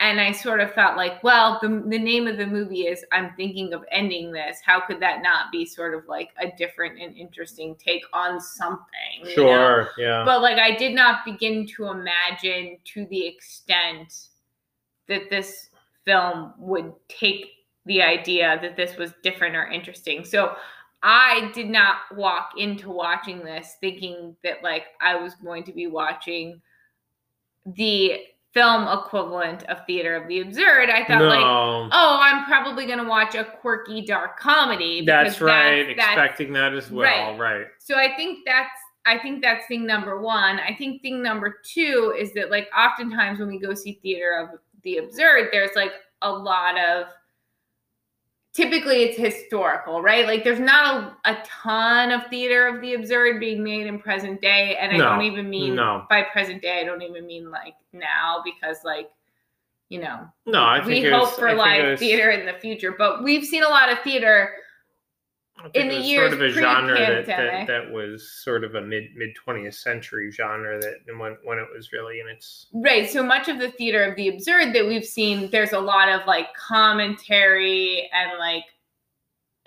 and 0.00 0.20
i 0.20 0.30
sort 0.32 0.60
of 0.60 0.72
thought 0.72 0.96
like 0.96 1.22
well 1.24 1.58
the, 1.60 1.68
the 1.86 1.98
name 1.98 2.26
of 2.26 2.36
the 2.36 2.46
movie 2.46 2.86
is 2.86 3.04
i'm 3.12 3.32
thinking 3.36 3.72
of 3.72 3.84
ending 3.90 4.32
this 4.32 4.58
how 4.64 4.80
could 4.80 5.00
that 5.00 5.22
not 5.22 5.50
be 5.50 5.64
sort 5.64 5.94
of 5.94 6.06
like 6.08 6.30
a 6.40 6.50
different 6.56 7.00
and 7.00 7.16
interesting 7.16 7.74
take 7.76 8.04
on 8.12 8.40
something 8.40 9.26
sure 9.34 9.84
know? 9.84 9.88
yeah 9.98 10.24
but 10.24 10.40
like 10.40 10.58
i 10.58 10.76
did 10.76 10.94
not 10.94 11.24
begin 11.24 11.66
to 11.66 11.86
imagine 11.86 12.76
to 12.84 13.06
the 13.06 13.26
extent 13.26 14.28
that 15.08 15.28
this 15.30 15.70
film 16.04 16.54
would 16.58 16.92
take 17.08 17.46
the 17.88 18.02
idea 18.02 18.58
that 18.62 18.76
this 18.76 18.96
was 18.96 19.12
different 19.22 19.56
or 19.56 19.66
interesting. 19.66 20.24
So 20.24 20.54
I 21.02 21.50
did 21.54 21.68
not 21.68 21.96
walk 22.14 22.52
into 22.56 22.90
watching 22.90 23.40
this 23.40 23.76
thinking 23.80 24.36
that 24.44 24.62
like 24.62 24.84
I 25.00 25.16
was 25.16 25.34
going 25.34 25.64
to 25.64 25.72
be 25.72 25.86
watching 25.86 26.60
the 27.66 28.20
film 28.54 28.88
equivalent 28.88 29.62
of 29.64 29.84
theater 29.86 30.16
of 30.16 30.26
the 30.28 30.40
absurd. 30.40 30.90
I 30.90 31.04
thought 31.04 31.18
no. 31.18 31.28
like, 31.28 31.44
oh, 31.44 32.18
I'm 32.20 32.44
probably 32.46 32.86
going 32.86 32.98
to 32.98 33.04
watch 33.04 33.34
a 33.34 33.44
quirky 33.44 34.04
dark 34.04 34.38
comedy. 34.38 35.04
That's 35.04 35.40
right. 35.40 35.94
That's, 35.96 36.12
Expecting 36.12 36.52
that 36.54 36.72
as 36.74 36.90
well. 36.90 37.36
Right. 37.36 37.38
right. 37.38 37.66
So 37.78 37.96
I 37.96 38.14
think 38.16 38.40
that's 38.46 38.70
I 39.06 39.18
think 39.18 39.42
that's 39.42 39.66
thing 39.66 39.86
number 39.86 40.20
one. 40.20 40.60
I 40.60 40.74
think 40.74 41.00
thing 41.00 41.22
number 41.22 41.56
two 41.64 42.14
is 42.18 42.32
that 42.34 42.50
like 42.50 42.68
oftentimes 42.76 43.38
when 43.38 43.48
we 43.48 43.58
go 43.58 43.72
see 43.74 43.98
theater 44.02 44.38
of 44.38 44.58
the 44.82 44.98
absurd, 44.98 45.48
there's 45.50 45.74
like 45.74 45.92
a 46.22 46.30
lot 46.30 46.78
of 46.78 47.06
typically 48.54 49.02
it's 49.02 49.16
historical, 49.16 50.02
right? 50.02 50.26
Like 50.26 50.44
there's 50.44 50.60
not 50.60 51.16
a, 51.24 51.30
a 51.30 51.42
ton 51.44 52.10
of 52.10 52.26
theater 52.28 52.66
of 52.66 52.80
the 52.80 52.94
absurd 52.94 53.40
being 53.40 53.62
made 53.62 53.86
in 53.86 53.98
present 53.98 54.40
day. 54.40 54.76
And 54.80 54.92
I 54.92 54.96
no, 54.96 55.04
don't 55.04 55.22
even 55.22 55.48
mean 55.48 55.76
no. 55.76 56.04
by 56.08 56.22
present 56.22 56.62
day, 56.62 56.80
I 56.80 56.84
don't 56.84 57.02
even 57.02 57.26
mean 57.26 57.50
like 57.50 57.74
now 57.92 58.42
because 58.44 58.78
like, 58.84 59.10
you 59.88 60.00
know, 60.00 60.26
no, 60.44 60.60
I 60.60 60.84
we 60.84 61.02
hope 61.02 61.30
was, 61.30 61.38
for 61.38 61.54
live 61.54 61.98
theater 61.98 62.30
in 62.30 62.46
the 62.46 62.54
future, 62.54 62.94
but 62.96 63.22
we've 63.22 63.44
seen 63.44 63.62
a 63.62 63.68
lot 63.68 63.90
of 63.90 63.98
theater 64.00 64.50
in 65.74 65.88
the 65.88 65.96
years 65.96 66.30
sort 66.30 66.32
of 66.32 66.40
a 66.40 66.50
genre 66.50 66.98
that, 66.98 67.26
that, 67.26 67.66
that 67.66 67.90
was 67.90 68.30
sort 68.30 68.64
of 68.64 68.74
a 68.74 68.80
mid 68.80 69.04
mid 69.16 69.30
20th 69.46 69.74
century 69.74 70.30
genre 70.30 70.80
that 70.80 70.96
when 71.18 71.36
when 71.44 71.58
it 71.58 71.66
was 71.74 71.92
really 71.92 72.20
in 72.20 72.28
its 72.28 72.66
right 72.74 73.10
so 73.10 73.22
much 73.22 73.48
of 73.48 73.58
the 73.58 73.70
theater 73.72 74.04
of 74.04 74.14
the 74.16 74.28
absurd 74.28 74.72
that 74.72 74.86
we've 74.86 75.04
seen 75.04 75.50
there's 75.50 75.72
a 75.72 75.78
lot 75.78 76.08
of 76.08 76.26
like 76.26 76.46
commentary 76.54 78.08
and 78.12 78.38
like 78.38 78.64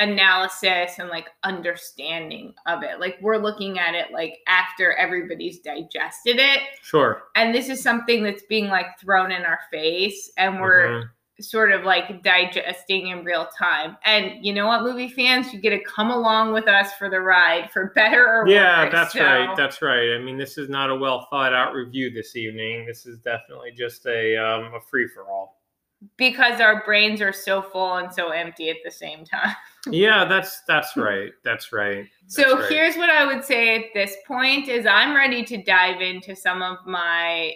analysis 0.01 0.97
and 0.97 1.09
like 1.09 1.27
understanding 1.43 2.53
of 2.65 2.81
it. 2.81 2.99
Like 2.99 3.17
we're 3.21 3.37
looking 3.37 3.77
at 3.77 3.93
it 3.93 4.11
like 4.11 4.39
after 4.47 4.93
everybody's 4.93 5.59
digested 5.59 6.39
it. 6.39 6.59
Sure. 6.81 7.23
And 7.35 7.53
this 7.53 7.69
is 7.69 7.83
something 7.83 8.23
that's 8.23 8.41
being 8.49 8.67
like 8.67 8.99
thrown 8.99 9.31
in 9.31 9.43
our 9.43 9.59
face 9.71 10.31
and 10.37 10.59
we're 10.59 10.87
mm-hmm 10.87 11.07
sort 11.41 11.71
of 11.71 11.83
like 11.83 12.23
digesting 12.23 13.07
in 13.07 13.23
real 13.23 13.47
time. 13.57 13.97
And 14.05 14.45
you 14.45 14.53
know 14.53 14.67
what, 14.67 14.83
movie 14.83 15.09
fans, 15.09 15.53
you 15.53 15.59
get 15.59 15.71
to 15.71 15.83
come 15.83 16.11
along 16.11 16.53
with 16.53 16.67
us 16.67 16.93
for 16.93 17.09
the 17.09 17.19
ride, 17.19 17.69
for 17.71 17.91
better 17.95 18.25
or 18.25 18.47
yeah, 18.47 18.83
worse. 18.83 18.85
Yeah, 18.85 18.99
that's 18.99 19.13
so, 19.13 19.23
right. 19.23 19.57
That's 19.57 19.81
right. 19.81 20.13
I 20.13 20.19
mean, 20.19 20.37
this 20.37 20.57
is 20.57 20.69
not 20.69 20.89
a 20.89 20.95
well 20.95 21.27
thought 21.29 21.53
out 21.53 21.73
review 21.73 22.11
this 22.11 22.35
evening. 22.35 22.85
This 22.85 23.05
is 23.05 23.19
definitely 23.19 23.71
just 23.71 24.05
a 24.05 24.37
um, 24.37 24.73
a 24.73 24.81
free 24.81 25.07
for 25.07 25.25
all. 25.25 25.57
Because 26.17 26.59
our 26.59 26.83
brains 26.83 27.21
are 27.21 27.33
so 27.33 27.61
full 27.61 27.97
and 27.97 28.11
so 28.11 28.29
empty 28.29 28.71
at 28.71 28.77
the 28.83 28.89
same 28.89 29.23
time. 29.23 29.55
yeah, 29.87 30.25
that's 30.25 30.61
that's 30.67 30.97
right. 30.97 31.31
That's 31.43 31.71
right. 31.71 32.07
That's 32.23 32.35
so 32.35 32.59
right. 32.59 32.69
here's 32.71 32.95
what 32.97 33.09
I 33.09 33.25
would 33.25 33.45
say 33.45 33.75
at 33.75 33.85
this 33.93 34.15
point 34.27 34.67
is 34.67 34.85
I'm 34.85 35.15
ready 35.15 35.43
to 35.43 35.61
dive 35.61 36.01
into 36.01 36.35
some 36.35 36.61
of 36.61 36.77
my 36.85 37.53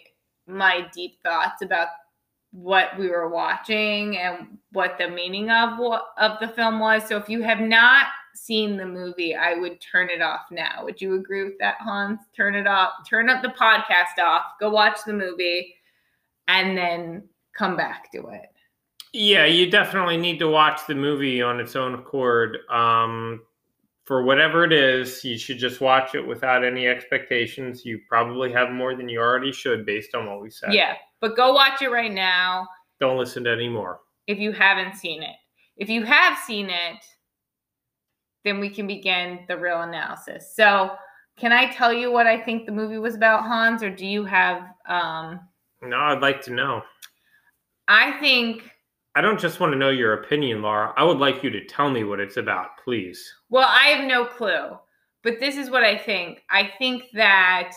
my 0.47 0.87
deep 0.93 1.17
thoughts 1.23 1.63
about 1.63 1.87
what 2.55 2.97
we 2.97 3.09
were 3.09 3.27
watching 3.27 4.17
and 4.17 4.57
what 4.71 4.97
the 4.97 5.09
meaning 5.09 5.49
of 5.49 5.77
what 5.77 6.05
of 6.17 6.39
the 6.39 6.47
film 6.47 6.79
was. 6.79 7.05
So 7.05 7.17
if 7.17 7.27
you 7.27 7.43
have 7.43 7.59
not 7.59 8.07
seen 8.33 8.77
the 8.77 8.85
movie, 8.85 9.35
I 9.35 9.55
would 9.55 9.81
turn 9.81 10.09
it 10.09 10.21
off 10.21 10.45
now. 10.51 10.83
Would 10.83 11.01
you 11.01 11.15
agree 11.15 11.43
with 11.43 11.59
that, 11.59 11.75
Hans? 11.81 12.21
Turn 12.35 12.55
it 12.55 12.65
off, 12.65 12.91
turn 13.09 13.29
up 13.29 13.41
the 13.41 13.49
podcast 13.49 14.23
off, 14.23 14.43
go 14.59 14.69
watch 14.69 14.99
the 15.05 15.13
movie, 15.13 15.75
and 16.47 16.77
then 16.77 17.27
come 17.53 17.75
back 17.75 18.09
to 18.13 18.27
it. 18.27 18.49
Yeah, 19.11 19.45
you 19.45 19.69
definitely 19.69 20.17
need 20.17 20.39
to 20.39 20.47
watch 20.47 20.87
the 20.87 20.95
movie 20.95 21.41
on 21.41 21.59
its 21.59 21.75
own 21.75 21.93
accord. 21.93 22.59
Um, 22.69 23.41
for 24.05 24.23
whatever 24.23 24.63
it 24.63 24.71
is, 24.71 25.25
you 25.25 25.37
should 25.37 25.57
just 25.57 25.81
watch 25.81 26.15
it 26.15 26.25
without 26.25 26.63
any 26.63 26.87
expectations. 26.87 27.83
You 27.83 27.99
probably 28.07 28.51
have 28.53 28.71
more 28.71 28.95
than 28.95 29.09
you 29.09 29.19
already 29.19 29.51
should 29.51 29.85
based 29.85 30.15
on 30.15 30.29
what 30.29 30.41
we 30.41 30.49
said. 30.49 30.73
Yeah. 30.73 30.95
But 31.21 31.35
go 31.35 31.53
watch 31.53 31.81
it 31.81 31.91
right 31.91 32.11
now. 32.11 32.67
Don't 32.99 33.17
listen 33.17 33.43
to 33.45 33.51
any 33.51 33.69
more. 33.69 33.99
If 34.27 34.39
you 34.39 34.51
haven't 34.51 34.95
seen 34.95 35.23
it. 35.23 35.35
If 35.77 35.89
you 35.89 36.03
have 36.03 36.37
seen 36.39 36.69
it, 36.69 36.97
then 38.43 38.59
we 38.59 38.69
can 38.69 38.87
begin 38.87 39.39
the 39.47 39.57
real 39.57 39.81
analysis. 39.81 40.53
So, 40.55 40.91
can 41.37 41.51
I 41.51 41.71
tell 41.73 41.91
you 41.91 42.11
what 42.11 42.27
I 42.27 42.39
think 42.39 42.65
the 42.65 42.71
movie 42.71 42.97
was 42.97 43.15
about, 43.15 43.43
Hans, 43.43 43.83
or 43.83 43.89
do 43.89 44.05
you 44.05 44.23
have 44.23 44.63
um 44.87 45.41
No, 45.81 45.97
I'd 45.97 46.21
like 46.21 46.41
to 46.43 46.53
know. 46.53 46.81
I 47.87 48.13
think 48.19 48.71
I 49.15 49.21
don't 49.21 49.39
just 49.39 49.59
want 49.59 49.71
to 49.71 49.77
know 49.77 49.89
your 49.89 50.13
opinion, 50.13 50.61
Laura. 50.61 50.93
I 50.97 51.03
would 51.03 51.19
like 51.19 51.43
you 51.43 51.49
to 51.49 51.65
tell 51.65 51.89
me 51.89 52.03
what 52.03 52.19
it's 52.19 52.37
about, 52.37 52.77
please. 52.83 53.33
Well, 53.49 53.67
I 53.67 53.87
have 53.87 54.05
no 54.05 54.25
clue. 54.25 54.77
But 55.23 55.39
this 55.39 55.55
is 55.55 55.69
what 55.69 55.83
I 55.83 55.97
think. 55.97 56.43
I 56.49 56.71
think 56.77 57.05
that 57.13 57.71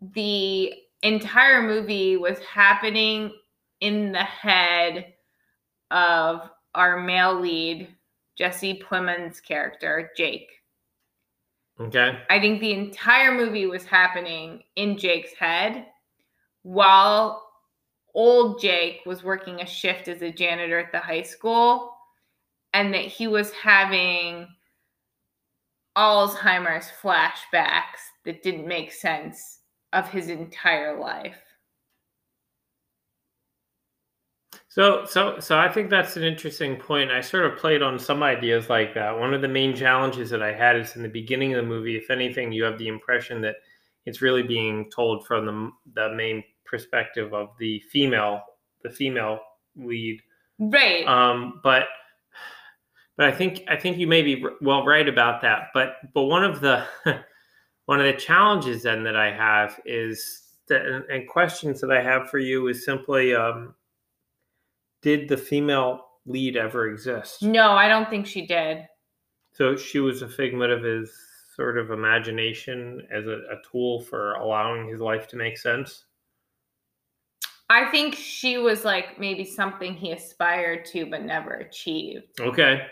the 0.00 0.72
entire 1.02 1.62
movie 1.62 2.16
was 2.16 2.38
happening 2.40 3.32
in 3.80 4.12
the 4.12 4.18
head 4.18 5.14
of 5.90 6.50
our 6.74 7.00
male 7.00 7.38
lead, 7.38 7.88
Jesse 8.36 8.82
Plemons' 8.82 9.42
character, 9.42 10.10
Jake. 10.16 10.50
Okay. 11.80 12.18
I 12.28 12.38
think 12.38 12.60
the 12.60 12.72
entire 12.72 13.32
movie 13.32 13.66
was 13.66 13.84
happening 13.84 14.62
in 14.76 14.98
Jake's 14.98 15.32
head 15.32 15.86
while 16.62 17.42
old 18.14 18.60
Jake 18.60 19.00
was 19.06 19.24
working 19.24 19.60
a 19.60 19.66
shift 19.66 20.08
as 20.08 20.20
a 20.20 20.30
janitor 20.30 20.78
at 20.78 20.92
the 20.92 20.98
high 20.98 21.22
school 21.22 21.94
and 22.74 22.92
that 22.92 23.06
he 23.06 23.26
was 23.26 23.50
having 23.52 24.46
Alzheimer's 25.96 26.90
flashbacks 27.02 28.02
that 28.24 28.42
didn't 28.42 28.68
make 28.68 28.92
sense 28.92 29.59
of 29.92 30.08
his 30.08 30.28
entire 30.28 30.98
life. 30.98 31.36
So, 34.70 35.04
so, 35.04 35.40
so 35.40 35.58
I 35.58 35.68
think 35.68 35.90
that's 35.90 36.16
an 36.16 36.22
interesting 36.22 36.76
point. 36.76 37.10
I 37.10 37.20
sort 37.20 37.44
of 37.44 37.58
played 37.58 37.82
on 37.82 37.98
some 37.98 38.22
ideas 38.22 38.68
like 38.68 38.94
that. 38.94 39.18
One 39.18 39.34
of 39.34 39.42
the 39.42 39.48
main 39.48 39.74
challenges 39.74 40.30
that 40.30 40.44
I 40.44 40.52
had 40.52 40.76
is 40.76 40.94
in 40.94 41.02
the 41.02 41.08
beginning 41.08 41.52
of 41.52 41.62
the 41.64 41.68
movie. 41.68 41.96
If 41.96 42.08
anything, 42.08 42.52
you 42.52 42.62
have 42.62 42.78
the 42.78 42.86
impression 42.86 43.40
that 43.40 43.56
it's 44.06 44.22
really 44.22 44.44
being 44.44 44.88
told 44.90 45.26
from 45.26 45.44
the 45.44 45.70
the 45.94 46.14
main 46.14 46.44
perspective 46.64 47.34
of 47.34 47.48
the 47.58 47.80
female, 47.90 48.42
the 48.84 48.90
female 48.90 49.40
lead. 49.74 50.20
Right. 50.60 51.04
Um, 51.04 51.60
but, 51.64 51.86
but 53.16 53.26
I 53.26 53.32
think 53.32 53.64
I 53.68 53.74
think 53.74 53.98
you 53.98 54.06
may 54.06 54.22
be 54.22 54.44
well 54.60 54.86
right 54.86 55.08
about 55.08 55.42
that. 55.42 55.70
But, 55.74 55.96
but 56.14 56.22
one 56.22 56.44
of 56.44 56.60
the 56.60 56.84
one 57.90 57.98
of 57.98 58.06
the 58.06 58.12
challenges 58.12 58.84
then 58.84 59.02
that 59.02 59.16
I 59.16 59.32
have 59.32 59.80
is 59.84 60.42
that, 60.68 60.82
and 61.10 61.28
questions 61.28 61.80
that 61.80 61.90
I 61.90 62.00
have 62.00 62.30
for 62.30 62.38
you 62.38 62.68
is 62.68 62.84
simply, 62.84 63.34
um, 63.34 63.74
did 65.02 65.28
the 65.28 65.36
female 65.36 66.06
lead 66.24 66.56
ever 66.56 66.88
exist? 66.88 67.42
No, 67.42 67.72
I 67.72 67.88
don't 67.88 68.08
think 68.08 68.28
she 68.28 68.46
did. 68.46 68.86
So 69.54 69.74
she 69.74 69.98
was 69.98 70.22
a 70.22 70.28
figment 70.28 70.70
of 70.70 70.84
his 70.84 71.10
sort 71.56 71.78
of 71.78 71.90
imagination 71.90 73.04
as 73.10 73.26
a, 73.26 73.38
a 73.50 73.56
tool 73.68 74.02
for 74.02 74.34
allowing 74.34 74.86
his 74.86 75.00
life 75.00 75.26
to 75.26 75.36
make 75.36 75.58
sense. 75.58 76.04
I 77.70 77.90
think 77.90 78.14
she 78.14 78.56
was 78.56 78.84
like 78.84 79.18
maybe 79.18 79.44
something 79.44 79.94
he 79.94 80.12
aspired 80.12 80.84
to 80.92 81.06
but 81.06 81.24
never 81.24 81.54
achieved. 81.54 82.38
Okay. 82.38 82.86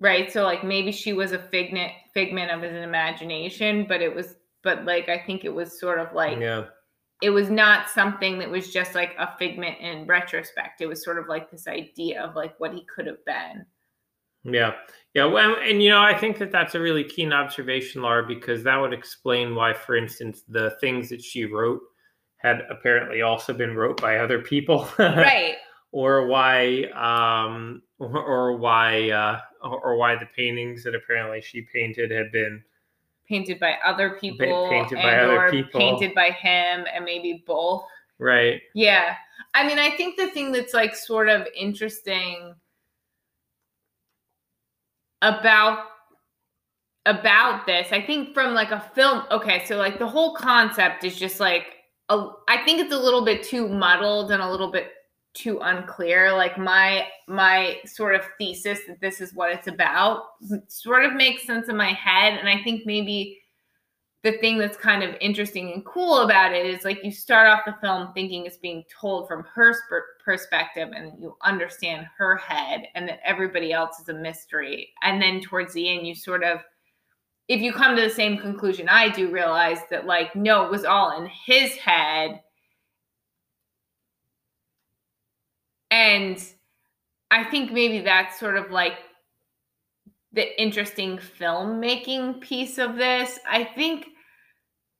Right. 0.00 0.30
So 0.32 0.42
like 0.42 0.64
maybe 0.64 0.92
she 0.92 1.12
was 1.12 1.32
a 1.32 1.38
figment 1.38 1.92
figment 2.12 2.50
of 2.50 2.62
his 2.62 2.74
imagination, 2.82 3.86
but 3.88 4.02
it 4.02 4.14
was 4.14 4.34
but 4.62 4.84
like 4.84 5.08
I 5.08 5.18
think 5.18 5.44
it 5.44 5.54
was 5.54 5.78
sort 5.78 5.98
of 5.98 6.12
like 6.14 6.38
Yeah. 6.40 6.64
it 7.22 7.30
was 7.30 7.48
not 7.50 7.88
something 7.88 8.38
that 8.38 8.50
was 8.50 8.72
just 8.72 8.94
like 8.94 9.14
a 9.18 9.36
figment 9.38 9.78
in 9.80 10.06
retrospect. 10.06 10.80
It 10.80 10.86
was 10.86 11.04
sort 11.04 11.18
of 11.18 11.28
like 11.28 11.50
this 11.50 11.66
idea 11.68 12.22
of 12.22 12.34
like 12.34 12.58
what 12.58 12.74
he 12.74 12.84
could 12.84 13.06
have 13.06 13.24
been. 13.24 13.64
Yeah. 14.44 14.72
Yeah. 15.14 15.24
Well, 15.26 15.56
and 15.62 15.82
you 15.82 15.88
know, 15.90 16.02
I 16.02 16.16
think 16.18 16.38
that 16.38 16.52
that's 16.52 16.74
a 16.74 16.80
really 16.80 17.04
keen 17.04 17.32
observation, 17.32 18.02
Laura, 18.02 18.26
because 18.26 18.62
that 18.64 18.76
would 18.76 18.92
explain 18.92 19.54
why, 19.54 19.72
for 19.72 19.96
instance, 19.96 20.42
the 20.48 20.76
things 20.82 21.08
that 21.10 21.22
she 21.22 21.44
wrote 21.46 21.80
had 22.38 22.60
apparently 22.68 23.22
also 23.22 23.54
been 23.54 23.74
wrote 23.74 24.00
by 24.02 24.18
other 24.18 24.40
people. 24.40 24.86
Right. 24.98 25.54
or 25.92 26.26
why 26.26 26.84
um 26.96 27.80
or, 28.00 28.18
or 28.18 28.56
why 28.56 29.08
uh 29.10 29.40
or, 29.64 29.96
why 29.96 30.14
the 30.16 30.26
paintings 30.26 30.84
that 30.84 30.94
apparently 30.94 31.40
she 31.40 31.62
painted 31.62 32.10
had 32.10 32.30
been 32.32 32.62
Painted 33.26 33.58
by 33.58 33.78
other 33.84 34.18
people 34.20 34.68
painted 34.68 34.96
by 34.96 35.16
other 35.16 35.50
people. 35.50 35.80
painted 35.80 36.14
by 36.14 36.30
him 36.30 36.84
and 36.94 37.04
maybe 37.06 37.42
both. 37.46 37.84
right 38.18 38.60
Yeah. 38.74 39.14
I 39.54 39.66
mean, 39.66 39.78
I 39.78 39.90
think 39.96 40.18
the 40.18 40.28
thing 40.28 40.52
that's 40.52 40.74
like 40.74 40.94
sort 40.94 41.28
of 41.28 41.46
interesting 41.56 42.54
about 45.22 45.86
about 47.06 47.66
this, 47.66 47.88
I 47.92 48.00
think 48.00 48.34
from 48.34 48.54
like 48.54 48.70
a 48.70 48.80
film, 48.94 49.24
okay, 49.30 49.64
so 49.66 49.76
like 49.76 49.98
the 49.98 50.06
whole 50.06 50.34
concept 50.34 51.04
is 51.04 51.16
just 51.16 51.38
like 51.40 51.66
a, 52.08 52.28
I 52.48 52.64
think 52.64 52.80
it's 52.80 52.92
a 52.92 52.98
little 52.98 53.24
bit 53.24 53.42
too 53.42 53.68
muddled 53.68 54.32
and 54.32 54.42
a 54.42 54.50
little 54.50 54.70
bit 54.70 54.92
too 55.34 55.58
unclear. 55.60 56.32
Like 56.32 56.56
my 56.56 57.06
my 57.28 57.78
sort 57.84 58.14
of 58.14 58.22
thesis 58.38 58.80
that 58.86 59.00
this 59.00 59.20
is 59.20 59.34
what 59.34 59.52
it's 59.52 59.66
about 59.66 60.22
sort 60.68 61.04
of 61.04 61.14
makes 61.14 61.46
sense 61.46 61.68
in 61.68 61.76
my 61.76 61.92
head. 61.92 62.38
And 62.38 62.48
I 62.48 62.62
think 62.62 62.86
maybe 62.86 63.40
the 64.22 64.38
thing 64.38 64.56
that's 64.56 64.78
kind 64.78 65.02
of 65.02 65.14
interesting 65.20 65.72
and 65.72 65.84
cool 65.84 66.20
about 66.20 66.54
it 66.54 66.64
is 66.64 66.84
like 66.84 67.04
you 67.04 67.12
start 67.12 67.46
off 67.46 67.60
the 67.66 67.76
film 67.82 68.10
thinking 68.14 68.46
it's 68.46 68.56
being 68.56 68.82
told 68.88 69.28
from 69.28 69.44
her 69.54 69.74
sp- 69.76 70.16
perspective 70.24 70.88
and 70.96 71.12
you 71.20 71.36
understand 71.42 72.06
her 72.16 72.36
head 72.36 72.86
and 72.94 73.06
that 73.06 73.20
everybody 73.22 73.70
else 73.70 74.00
is 74.00 74.08
a 74.08 74.14
mystery. 74.14 74.88
And 75.02 75.20
then 75.20 75.40
towards 75.40 75.74
the 75.74 75.90
end 75.90 76.06
you 76.06 76.14
sort 76.14 76.42
of 76.42 76.60
if 77.48 77.60
you 77.60 77.72
come 77.72 77.94
to 77.94 78.02
the 78.02 78.08
same 78.08 78.38
conclusion 78.38 78.88
i 78.88 79.08
do 79.10 79.30
realize 79.30 79.80
that 79.90 80.06
like 80.06 80.34
no 80.34 80.64
it 80.64 80.70
was 80.70 80.84
all 80.84 81.20
in 81.20 81.28
his 81.44 81.74
head 81.76 82.40
and 85.94 86.44
i 87.30 87.44
think 87.44 87.72
maybe 87.72 88.00
that's 88.00 88.38
sort 88.38 88.56
of 88.56 88.70
like 88.70 88.98
the 90.32 90.60
interesting 90.60 91.18
filmmaking 91.38 92.40
piece 92.40 92.78
of 92.78 92.96
this 92.96 93.38
i 93.48 93.62
think 93.62 94.06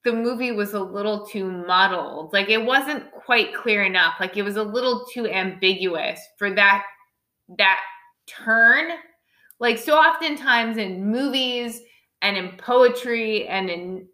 the 0.05 0.13
movie 0.13 0.53
was 0.53 0.75
a 0.75 0.81
little 0.81 1.27
too 1.27 1.51
muddled. 1.51 2.33
Like 2.33 2.51
it 2.51 2.63
wasn't 2.63 3.11
quite 3.11 3.55
clear 3.55 3.85
enough. 3.85 4.15
Like 4.21 4.37
it 4.37 4.43
was 4.43 4.57
a 4.57 4.63
little 4.63 5.07
too 5.13 5.27
ambiguous 5.27 6.21
for 6.39 6.55
that 6.55 6.85
that 7.59 7.81
turn. 8.27 8.91
Like 9.61 9.79
so 9.79 9.97
oftentimes 9.97 10.77
in 10.77 11.11
movies 11.11 11.81
and 12.21 12.37
in 12.37 12.57
poetry 12.59 13.49
and 13.49 13.71
in 13.71 14.07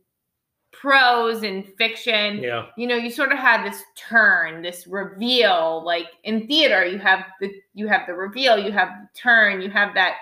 prose 0.81 1.43
and 1.43 1.67
fiction, 1.77 2.43
yeah 2.43 2.67
you 2.77 2.87
know, 2.87 2.97
you 2.97 3.11
sort 3.11 3.33
of 3.33 3.39
have 3.39 3.65
this 3.65 3.83
turn, 3.97 4.63
this 4.63 4.87
reveal. 4.87 5.83
Like 5.85 6.07
in 6.25 6.47
theater, 6.47 6.85
you 6.85 6.99
have 6.99 7.27
the 7.41 7.53
you 7.75 7.89
have 7.89 8.07
the 8.07 8.15
reveal, 8.15 8.59
you 8.59 8.73
have 8.73 8.89
the 8.89 9.19
turn, 9.19 9.61
you 9.61 9.71
have 9.71 9.95
that 9.95 10.17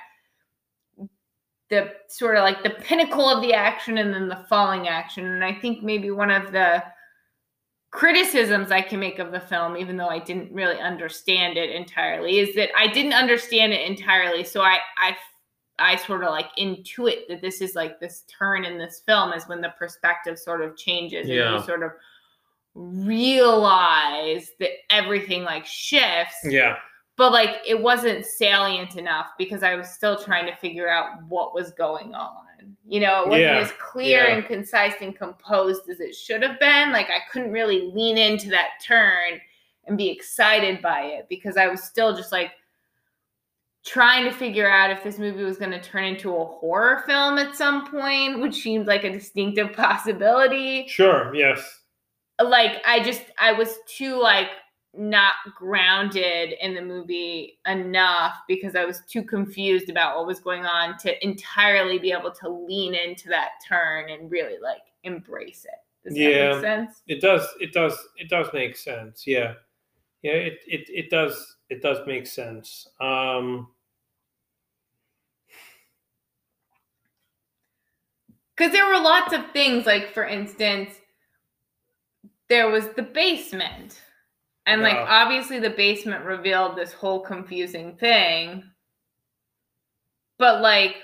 the 1.71 1.93
sort 2.09 2.37
of 2.37 2.43
like 2.43 2.63
the 2.63 2.71
pinnacle 2.71 3.29
of 3.29 3.43
the 3.43 3.53
action 3.53 3.99
and 3.99 4.13
then 4.13 4.29
the 4.29 4.45
falling 4.49 4.89
action. 4.89 5.25
And 5.27 5.45
I 5.45 5.53
think 5.53 5.83
maybe 5.83 6.11
one 6.11 6.31
of 6.31 6.51
the 6.51 6.83
criticisms 7.91 8.71
I 8.71 8.81
can 8.81 9.01
make 9.01 9.19
of 9.19 9.33
the 9.33 9.41
film, 9.41 9.77
even 9.77 9.97
though 9.97 10.09
I 10.09 10.19
didn't 10.19 10.53
really 10.53 10.79
understand 10.79 11.57
it 11.59 11.71
entirely, 11.71 12.39
is 12.39 12.55
that 12.55 12.71
I 12.77 12.87
didn't 12.89 13.13
understand 13.13 13.73
it 13.73 13.89
entirely. 13.89 14.45
So 14.45 14.63
I 14.63 14.79
I 14.97 15.17
I 15.79 15.97
sort 15.97 16.25
of 16.25 16.31
like 16.31 16.47
intuit 16.59 17.29
that 17.29 17.41
this 17.41 17.61
is 17.61 17.75
like 17.75 18.01
this 18.01 18.25
turn 18.39 18.65
in 18.65 18.79
this 18.79 19.03
film 19.07 19.33
is 19.33 19.47
when 19.49 19.61
the 19.61 19.73
perspective 19.79 20.39
sort 20.39 20.61
of 20.63 20.77
changes 20.77 21.29
Yeah. 21.29 21.53
and 21.53 21.61
you 21.61 21.65
sort 21.67 21.83
of 21.83 21.93
realize 22.75 24.51
that 24.61 24.71
everything 24.91 25.43
like 25.43 25.67
shifts 25.67 26.37
yeah 26.45 26.77
but 27.17 27.33
like 27.33 27.57
it 27.67 27.81
wasn't 27.81 28.25
salient 28.25 28.97
enough 28.97 29.31
because 29.39 29.65
I 29.65 29.75
was 29.75 29.89
still 29.89 30.17
trying 30.17 30.47
to 30.47 30.55
figure 30.57 30.89
out 30.89 31.21
what 31.29 31.53
was 31.53 31.73
going 31.73 32.15
on. 32.15 32.45
You 32.87 33.01
know, 33.01 33.23
it 33.25 33.29
wasn't 33.29 33.43
Yeah, 33.43 33.59
as 33.59 33.73
clear 33.73 34.25
yeah. 34.29 34.37
and 34.37 34.47
concise 34.47 34.95
and 35.01 35.17
composed 35.19 35.89
as 35.91 35.99
it 35.99 36.15
should 36.15 36.45
have 36.45 36.61
been. 36.61 36.93
Like 36.93 37.09
I 37.09 37.19
couldn't 37.33 37.51
really 37.51 37.91
lean 37.93 38.19
into 38.19 38.51
that 38.51 38.69
turn 38.87 39.41
and 39.87 39.99
be 39.99 40.09
excited 40.11 40.81
by 40.81 41.07
it 41.07 41.27
because 41.29 41.57
I 41.57 41.67
was 41.67 41.83
still 41.83 42.15
just 42.15 42.31
like 42.31 42.53
trying 43.87 44.25
to 44.25 44.33
figure 44.33 44.69
out 44.69 44.91
if 44.91 45.03
this 45.03 45.19
movie 45.19 45.45
was 45.45 45.57
going 45.59 45.71
to 45.71 45.81
turn 45.81 46.05
into 46.05 46.35
a 46.37 46.45
horror 46.45 47.03
film 47.07 47.39
at 47.39 47.57
some 47.57 47.91
point, 47.91 48.41
which 48.41 48.57
seemed 48.57 48.87
like 48.87 49.05
a 49.05 49.13
distinctive 49.13 49.73
possibility 49.77 50.87
sure 50.89 51.35
yes 51.35 51.83
like 52.43 52.83
I 52.87 53.03
just 53.03 53.23
I 53.39 53.53
was 53.53 53.77
too 53.89 54.21
like 54.21 54.49
not 54.95 55.35
grounded 55.57 56.55
in 56.61 56.75
the 56.75 56.81
movie 56.83 57.59
enough 57.67 58.35
because 58.49 58.75
I 58.75 58.85
was 58.85 59.03
too 59.09 59.23
confused 59.23 59.89
about 59.91 60.17
what 60.17 60.27
was 60.27 60.41
going 60.41 60.65
on 60.65 60.97
to 60.99 61.25
entirely 61.25 61.99
be 61.99 62.11
able 62.13 62.33
to 62.33 62.49
lean 62.49 62.95
into 62.95 63.29
that 63.29 63.51
turn 63.69 64.11
and 64.11 64.31
really 64.31 64.57
like 64.63 64.83
embrace 65.05 65.65
it. 65.67 65.79
Does 66.05 66.15
that 66.15 66.21
Yeah. 66.21 66.53
make 66.53 66.61
sense? 66.61 67.03
it 67.07 67.21
does 67.21 67.47
it 67.61 67.73
does 67.73 67.97
it 68.17 68.29
does 68.29 68.47
make 68.55 68.77
sense 68.77 69.27
yeah 69.27 69.55
yeah 70.23 70.33
it 70.33 70.59
it, 70.67 70.89
it 70.89 71.11
does 71.11 71.57
it 71.71 71.83
does 71.83 71.99
make 72.07 72.27
sense 72.27 72.89
um 73.01 73.69
Because 78.59 78.73
there 78.73 78.87
were 78.87 78.99
lots 78.99 79.33
of 79.33 79.53
things, 79.53 79.87
like 79.87 80.13
for 80.13 80.25
instance, 80.25 80.91
there 82.49 82.69
was 82.69 82.89
the 82.97 83.03
basement. 83.03 84.03
And 84.67 84.83
like 84.83 84.97
obviously 84.97 85.61
the 85.61 85.71
basement 85.71 86.25
revealed 86.25 86.77
this 86.77 86.93
whole 86.93 87.21
confusing 87.21 87.97
thing. 87.97 88.65
But 90.39 90.61
like 90.61 90.97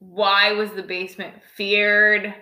why 0.00 0.52
was 0.52 0.72
the 0.72 0.82
basement 0.82 1.34
feared? 1.56 2.34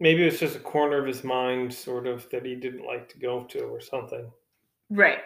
Maybe 0.00 0.22
it 0.22 0.26
was 0.26 0.40
just 0.40 0.56
a 0.56 0.60
corner 0.60 0.98
of 0.98 1.06
his 1.06 1.24
mind 1.24 1.72
sort 1.72 2.06
of 2.06 2.28
that 2.30 2.44
he 2.44 2.54
didn't 2.54 2.86
like 2.86 3.08
to 3.08 3.18
go 3.18 3.44
to 3.44 3.60
or 3.60 3.80
something 3.80 4.30
Right. 4.90 5.18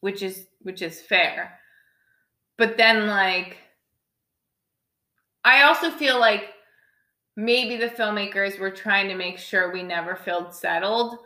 Which 0.00 0.22
is 0.22 0.46
which 0.60 0.82
is 0.82 1.00
fair. 1.00 1.58
But 2.56 2.76
then 2.76 3.06
like 3.06 3.58
I 5.44 5.62
also 5.62 5.90
feel 5.90 6.20
like 6.20 6.52
maybe 7.36 7.76
the 7.76 7.88
filmmakers 7.88 8.58
were 8.58 8.70
trying 8.70 9.08
to 9.08 9.14
make 9.14 9.38
sure 9.38 9.72
we 9.72 9.82
never 9.82 10.16
felt 10.16 10.54
settled, 10.54 11.18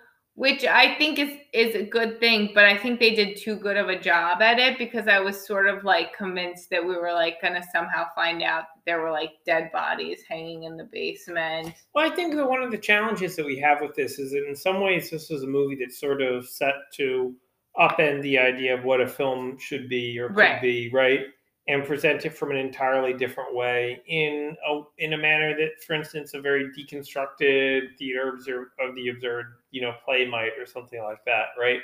which 0.42 0.64
I 0.64 0.96
think 0.98 1.20
is 1.20 1.30
is 1.52 1.76
a 1.76 1.84
good 1.84 2.18
thing, 2.18 2.50
but 2.52 2.64
I 2.64 2.76
think 2.76 2.98
they 2.98 3.14
did 3.14 3.36
too 3.36 3.54
good 3.54 3.76
of 3.76 3.88
a 3.88 3.96
job 3.96 4.42
at 4.42 4.58
it 4.58 4.76
because 4.76 5.06
I 5.06 5.20
was 5.20 5.46
sort 5.46 5.68
of 5.68 5.84
like 5.84 6.16
convinced 6.16 6.68
that 6.70 6.84
we 6.84 6.96
were 6.96 7.12
like 7.12 7.40
going 7.40 7.54
to 7.54 7.62
somehow 7.72 8.06
find 8.12 8.42
out 8.42 8.64
that 8.74 8.82
there 8.84 9.00
were 9.00 9.12
like 9.12 9.34
dead 9.46 9.70
bodies 9.72 10.22
hanging 10.28 10.64
in 10.64 10.76
the 10.76 10.88
basement. 10.90 11.72
Well, 11.94 12.10
I 12.10 12.12
think 12.12 12.34
that 12.34 12.50
one 12.50 12.60
of 12.60 12.72
the 12.72 12.78
challenges 12.78 13.36
that 13.36 13.46
we 13.46 13.56
have 13.60 13.80
with 13.80 13.94
this 13.94 14.18
is 14.18 14.32
that 14.32 14.44
in 14.48 14.56
some 14.56 14.80
ways 14.80 15.10
this 15.10 15.30
is 15.30 15.44
a 15.44 15.46
movie 15.46 15.76
that's 15.78 16.00
sort 16.00 16.20
of 16.20 16.48
set 16.48 16.74
to 16.94 17.36
upend 17.78 18.22
the 18.22 18.36
idea 18.36 18.76
of 18.76 18.82
what 18.82 19.00
a 19.00 19.06
film 19.06 19.56
should 19.58 19.88
be 19.88 20.18
or 20.18 20.26
could 20.26 20.38
Right. 20.38 20.60
be, 20.60 20.90
right? 20.92 21.20
And 21.68 21.84
present 21.84 22.26
it 22.26 22.36
from 22.36 22.50
an 22.50 22.56
entirely 22.56 23.12
different 23.12 23.54
way 23.54 24.02
in 24.08 24.56
a 24.68 24.80
in 24.98 25.12
a 25.12 25.16
manner 25.16 25.56
that, 25.56 25.80
for 25.86 25.92
instance, 25.92 26.34
a 26.34 26.40
very 26.40 26.68
deconstructed 26.76 27.96
theater 27.96 28.36
of 28.80 28.94
the 28.96 29.08
absurd, 29.08 29.46
you 29.70 29.80
know, 29.80 29.94
play 30.04 30.26
might 30.28 30.58
or 30.58 30.66
something 30.66 31.00
like 31.00 31.24
that, 31.24 31.50
right? 31.56 31.78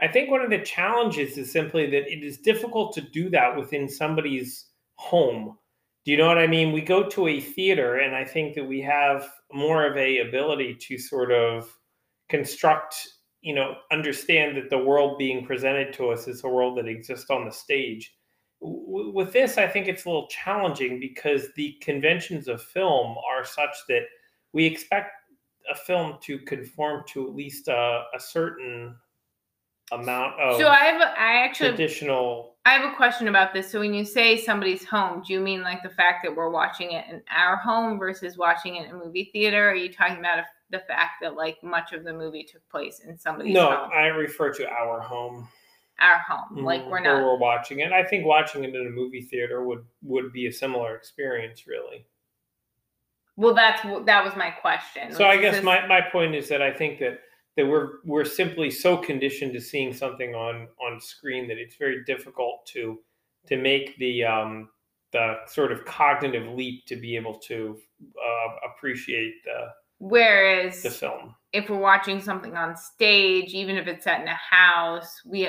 I 0.00 0.08
think 0.08 0.30
one 0.30 0.40
of 0.40 0.48
the 0.48 0.60
challenges 0.60 1.36
is 1.36 1.52
simply 1.52 1.90
that 1.90 2.10
it 2.10 2.24
is 2.24 2.38
difficult 2.38 2.94
to 2.94 3.02
do 3.02 3.28
that 3.30 3.54
within 3.54 3.86
somebody's 3.86 4.70
home. 4.94 5.58
Do 6.06 6.10
you 6.10 6.16
know 6.16 6.26
what 6.26 6.38
I 6.38 6.46
mean? 6.46 6.72
We 6.72 6.80
go 6.80 7.06
to 7.10 7.28
a 7.28 7.38
theater, 7.38 7.98
and 7.98 8.16
I 8.16 8.24
think 8.24 8.54
that 8.54 8.64
we 8.64 8.80
have 8.80 9.30
more 9.52 9.86
of 9.86 9.96
a 9.98 10.20
ability 10.20 10.76
to 10.88 10.96
sort 10.98 11.30
of 11.32 11.70
construct, 12.30 12.96
you 13.42 13.54
know, 13.54 13.74
understand 13.92 14.56
that 14.56 14.70
the 14.70 14.78
world 14.78 15.18
being 15.18 15.44
presented 15.44 15.92
to 15.92 16.08
us 16.08 16.26
is 16.26 16.42
a 16.42 16.48
world 16.48 16.78
that 16.78 16.88
exists 16.88 17.28
on 17.28 17.44
the 17.44 17.52
stage. 17.52 18.14
W- 18.62 19.10
with 19.12 19.32
this, 19.32 19.58
I 19.58 19.66
think 19.66 19.88
it's 19.88 20.04
a 20.04 20.08
little 20.08 20.28
challenging 20.28 21.00
because 21.00 21.52
the 21.56 21.72
conventions 21.80 22.48
of 22.48 22.62
film 22.62 23.16
are 23.30 23.44
such 23.44 23.74
that 23.88 24.02
we 24.52 24.64
expect 24.64 25.12
a 25.70 25.74
film 25.74 26.18
to 26.22 26.38
conform 26.38 27.04
to 27.08 27.28
at 27.28 27.34
least 27.34 27.68
a, 27.68 28.04
a 28.14 28.20
certain 28.20 28.96
amount 29.92 30.40
of 30.40 30.58
So 30.58 30.68
I 30.68 30.84
have 30.84 31.00
a, 31.00 31.08
I 31.18 31.44
actually 31.44 31.70
traditional. 31.70 32.56
I 32.64 32.70
have 32.70 32.92
a 32.92 32.94
question 32.94 33.28
about 33.28 33.52
this. 33.52 33.70
So 33.70 33.80
when 33.80 33.92
you 33.92 34.04
say 34.04 34.40
somebody's 34.40 34.84
home, 34.84 35.22
do 35.26 35.32
you 35.32 35.40
mean 35.40 35.62
like 35.62 35.82
the 35.82 35.90
fact 35.90 36.24
that 36.24 36.34
we're 36.34 36.50
watching 36.50 36.92
it 36.92 37.04
in 37.10 37.22
our 37.30 37.56
home 37.56 37.98
versus 37.98 38.38
watching 38.38 38.76
it 38.76 38.88
in 38.88 38.94
a 38.94 38.98
movie 38.98 39.30
theater? 39.32 39.70
Are 39.70 39.74
you 39.74 39.92
talking 39.92 40.18
about 40.18 40.44
the 40.70 40.80
fact 40.80 41.14
that 41.22 41.34
like 41.34 41.62
much 41.62 41.92
of 41.92 42.04
the 42.04 42.12
movie 42.12 42.44
took 42.44 42.66
place 42.68 43.00
in 43.00 43.18
somebody's 43.18 43.56
home? 43.56 43.70
No, 43.70 43.76
home? 43.76 43.90
I 43.92 44.06
refer 44.06 44.52
to 44.54 44.68
our 44.68 45.00
home. 45.00 45.48
Our 46.02 46.18
home. 46.28 46.64
Like 46.64 46.84
we're 46.84 47.02
where 47.02 47.02
not. 47.02 47.22
we're 47.22 47.38
watching 47.38 47.80
it. 47.80 47.92
I 47.92 48.04
think 48.04 48.26
watching 48.26 48.64
it 48.64 48.74
in 48.74 48.86
a 48.86 48.90
movie 48.90 49.22
theater 49.22 49.62
would 49.64 49.84
would 50.02 50.32
be 50.32 50.46
a 50.46 50.52
similar 50.52 50.96
experience, 50.96 51.66
really. 51.66 52.06
Well, 53.36 53.54
that's 53.54 53.82
that 53.82 54.24
was 54.24 54.36
my 54.36 54.50
question. 54.50 55.12
So 55.12 55.24
I 55.24 55.36
guess 55.38 55.56
this- 55.56 55.64
my, 55.64 55.86
my 55.86 56.00
point 56.00 56.34
is 56.34 56.48
that 56.48 56.60
I 56.62 56.72
think 56.72 56.98
that 57.00 57.20
that 57.56 57.66
we're 57.66 58.00
we're 58.04 58.24
simply 58.24 58.70
so 58.70 58.96
conditioned 58.96 59.52
to 59.54 59.60
seeing 59.60 59.92
something 59.92 60.34
on 60.34 60.68
on 60.80 61.00
screen 61.00 61.48
that 61.48 61.58
it's 61.58 61.76
very 61.76 62.04
difficult 62.04 62.66
to 62.66 62.98
to 63.46 63.56
make 63.56 63.96
the 63.98 64.24
um 64.24 64.68
the 65.12 65.36
sort 65.46 65.72
of 65.72 65.84
cognitive 65.84 66.46
leap 66.54 66.86
to 66.86 66.96
be 66.96 67.16
able 67.16 67.34
to 67.34 67.76
uh, 68.16 68.68
appreciate 68.70 69.34
the 69.44 69.66
whereas 69.98 70.82
the 70.82 70.90
film. 70.90 71.34
if 71.52 71.68
we're 71.68 71.76
watching 71.76 72.20
something 72.20 72.56
on 72.56 72.74
stage, 72.76 73.52
even 73.52 73.76
if 73.76 73.86
it's 73.86 74.04
set 74.04 74.20
in 74.22 74.28
a 74.28 74.34
house, 74.34 75.20
we 75.26 75.48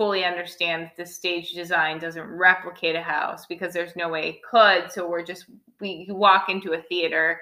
fully 0.00 0.24
understand 0.24 0.84
that 0.84 0.96
the 0.96 1.04
stage 1.04 1.52
design 1.52 1.98
doesn't 1.98 2.26
replicate 2.26 2.96
a 2.96 3.02
house 3.02 3.44
because 3.44 3.74
there's 3.74 3.94
no 3.96 4.08
way 4.08 4.30
it 4.30 4.42
could. 4.42 4.90
So 4.90 5.06
we're 5.06 5.22
just 5.22 5.44
we 5.78 6.06
you 6.08 6.14
walk 6.14 6.48
into 6.48 6.72
a 6.72 6.80
theater 6.80 7.38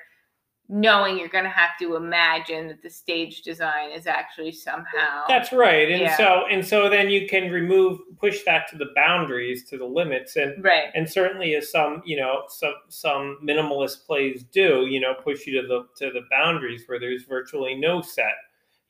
knowing 0.68 1.16
you're 1.16 1.29
going 1.29 1.44
to 1.44 1.51
have 1.51 1.79
to 1.81 1.94
imagine 1.94 2.66
that 2.66 2.83
the 2.83 2.90
stage 2.90 3.42
design 3.42 3.92
is 3.92 4.09
actually 4.09 4.51
somehow 4.51 5.23
That's 5.29 5.53
right, 5.53 5.88
and 5.88 6.03
Yeah. 6.03 6.16
so 6.16 6.42
and 6.51 6.66
so 6.66 6.90
then 6.90 7.09
you 7.11 7.29
can 7.29 7.49
remove 7.53 8.01
push 8.18 8.42
that 8.42 8.66
to 8.71 8.77
the 8.77 8.90
boundaries 8.97 9.62
to 9.71 9.79
the 9.79 9.87
limits 9.87 10.35
and 10.35 10.62
right. 10.64 10.88
and 10.97 11.09
certainly 11.09 11.55
as 11.55 11.71
some 11.71 12.03
you 12.05 12.16
know 12.16 12.42
some 12.49 12.75
some 12.88 13.38
minimalist 13.40 14.05
plays 14.05 14.42
do 14.51 14.88
you 14.90 14.99
know 14.99 15.14
push 15.14 15.47
you 15.47 15.62
to 15.62 15.68
the 15.68 15.87
to 15.94 16.12
the 16.12 16.27
boundaries 16.29 16.83
where 16.87 16.99
there's 16.99 17.23
virtually 17.23 17.77
no 17.77 18.03
set 18.03 18.35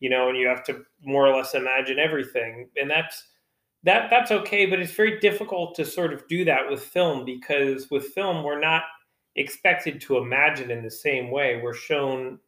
you 0.01 0.09
know 0.09 0.31
and 0.31 0.39
you 0.39 0.49
have 0.49 0.65
to 0.65 0.87
more 1.05 1.27
or 1.27 1.37
less 1.37 1.55
imagine 1.55 1.99
everything 1.99 2.67
and 2.81 2.89
that's 2.91 3.25
that 3.85 4.11
that's 4.11 4.31
okay 4.31 4.67
but 4.67 4.81
it's 4.81 4.93
very 4.93 5.21
difficult 5.21 5.75
to 5.75 5.85
sort 5.85 6.13
of 6.13 6.27
do 6.29 6.45
that 6.45 6.69
with 6.69 6.83
film 6.83 7.25
because 7.25 7.91
with 7.91 8.07
film 8.07 8.43
we're 8.43 8.61
not 8.61 8.83
expected 9.39 10.01
to 10.01 10.19
imagine 10.19 10.71
in 10.71 10.83
the 10.83 10.91
same 10.91 11.31
way. 11.31 11.61
We're 11.63 11.75
shown 11.75 12.39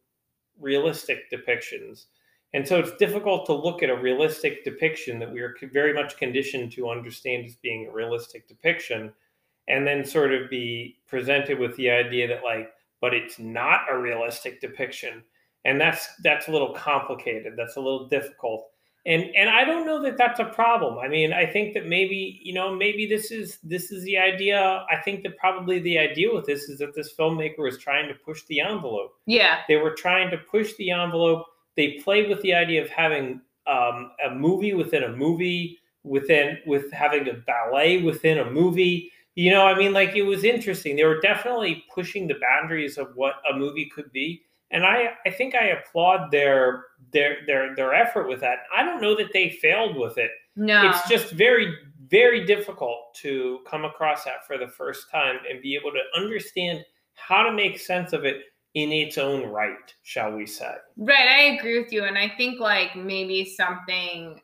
realistic 0.59 1.31
depictions. 1.31 2.05
And 2.53 2.67
so 2.67 2.79
it's 2.79 2.95
difficult 2.97 3.45
to 3.45 3.53
look 3.53 3.81
at 3.81 3.89
a 3.89 3.95
realistic 3.95 4.65
depiction 4.65 5.17
that 5.19 5.31
we 5.31 5.39
are 5.39 5.55
very 5.71 5.93
much 5.93 6.17
conditioned 6.17 6.73
to 6.73 6.89
understand 6.89 7.45
as 7.45 7.55
being 7.55 7.87
a 7.87 7.91
realistic 7.91 8.47
depiction 8.47 9.13
and 9.69 9.87
then 9.87 10.03
sort 10.03 10.33
of 10.33 10.49
be 10.49 10.97
presented 11.07 11.57
with 11.59 11.75
the 11.77 11.89
idea 11.89 12.27
that 12.27 12.43
like 12.43 12.71
but 12.99 13.13
it's 13.15 13.39
not 13.39 13.81
a 13.89 13.97
realistic 13.97 14.61
depiction. 14.61 15.23
And 15.63 15.79
that's 15.79 16.09
that's 16.23 16.49
a 16.49 16.51
little 16.51 16.73
complicated. 16.73 17.53
That's 17.55 17.77
a 17.77 17.81
little 17.81 18.07
difficult 18.09 18.70
and 19.07 19.23
and 19.35 19.49
i 19.49 19.63
don't 19.65 19.85
know 19.85 20.01
that 20.01 20.15
that's 20.17 20.39
a 20.39 20.45
problem 20.45 20.99
i 20.99 21.07
mean 21.07 21.33
i 21.33 21.45
think 21.45 21.73
that 21.73 21.87
maybe 21.87 22.39
you 22.43 22.53
know 22.53 22.75
maybe 22.75 23.07
this 23.07 23.31
is 23.31 23.57
this 23.63 23.91
is 23.91 24.03
the 24.03 24.17
idea 24.17 24.85
i 24.91 24.97
think 24.97 25.23
that 25.23 25.35
probably 25.37 25.79
the 25.79 25.97
idea 25.97 26.31
with 26.31 26.45
this 26.45 26.69
is 26.69 26.77
that 26.79 26.93
this 26.93 27.13
filmmaker 27.13 27.59
was 27.59 27.77
trying 27.79 28.07
to 28.07 28.13
push 28.23 28.43
the 28.43 28.59
envelope 28.59 29.13
Yeah. 29.25 29.61
they 29.67 29.77
were 29.77 29.95
trying 29.95 30.29
to 30.31 30.37
push 30.37 30.73
the 30.75 30.91
envelope. 30.91 31.45
They 31.77 31.99
played 32.03 32.29
with 32.29 32.41
the 32.41 32.53
idea 32.53 32.81
of 32.83 32.89
having 32.89 33.39
um, 33.65 34.11
a 34.27 34.35
movie 34.35 34.73
within 34.73 35.03
a 35.03 35.15
movie, 35.15 35.79
within 36.03 36.57
with 36.65 36.91
having 36.91 37.29
a 37.29 37.33
ballet 37.33 38.01
within 38.03 38.39
a 38.39 38.51
movie. 38.51 39.09
You 39.35 39.51
know, 39.51 39.65
I 39.65 39.77
mean, 39.77 39.93
like 39.93 40.13
it 40.17 40.23
was 40.23 40.43
interesting. 40.43 40.97
They 40.97 41.05
were 41.05 41.21
definitely 41.21 41.85
pushing 41.95 42.27
the 42.27 42.35
boundaries 42.41 42.97
of 42.97 43.15
what 43.15 43.35
a 43.49 43.57
movie 43.57 43.89
could 43.95 44.11
be, 44.11 44.41
and 44.71 44.85
I, 44.85 45.11
I 45.25 45.29
think 45.29 45.55
I 45.55 45.67
applaud 45.67 46.31
their 46.31 46.85
their 47.11 47.37
their 47.45 47.75
their 47.75 47.93
effort 47.93 48.27
with 48.27 48.39
that. 48.41 48.59
I 48.75 48.83
don't 48.83 49.01
know 49.01 49.15
that 49.15 49.33
they 49.33 49.49
failed 49.61 49.95
with 49.95 50.17
it. 50.17 50.31
No. 50.55 50.89
It's 50.89 51.07
just 51.07 51.31
very 51.33 51.73
very 52.09 52.45
difficult 52.45 53.13
to 53.15 53.59
come 53.65 53.85
across 53.85 54.25
that 54.25 54.45
for 54.45 54.57
the 54.57 54.67
first 54.67 55.09
time 55.09 55.37
and 55.49 55.61
be 55.61 55.75
able 55.75 55.91
to 55.91 56.01
understand 56.15 56.83
how 57.13 57.43
to 57.43 57.53
make 57.53 57.79
sense 57.79 58.11
of 58.11 58.25
it 58.25 58.41
in 58.73 58.91
its 58.91 59.17
own 59.17 59.47
right, 59.47 59.93
shall 60.03 60.31
we 60.31 60.45
say. 60.45 60.73
Right, 60.97 61.27
I 61.27 61.57
agree 61.57 61.79
with 61.81 61.91
you, 61.91 62.03
and 62.03 62.17
I 62.17 62.31
think 62.37 62.59
like 62.59 62.95
maybe 62.95 63.45
something 63.45 64.41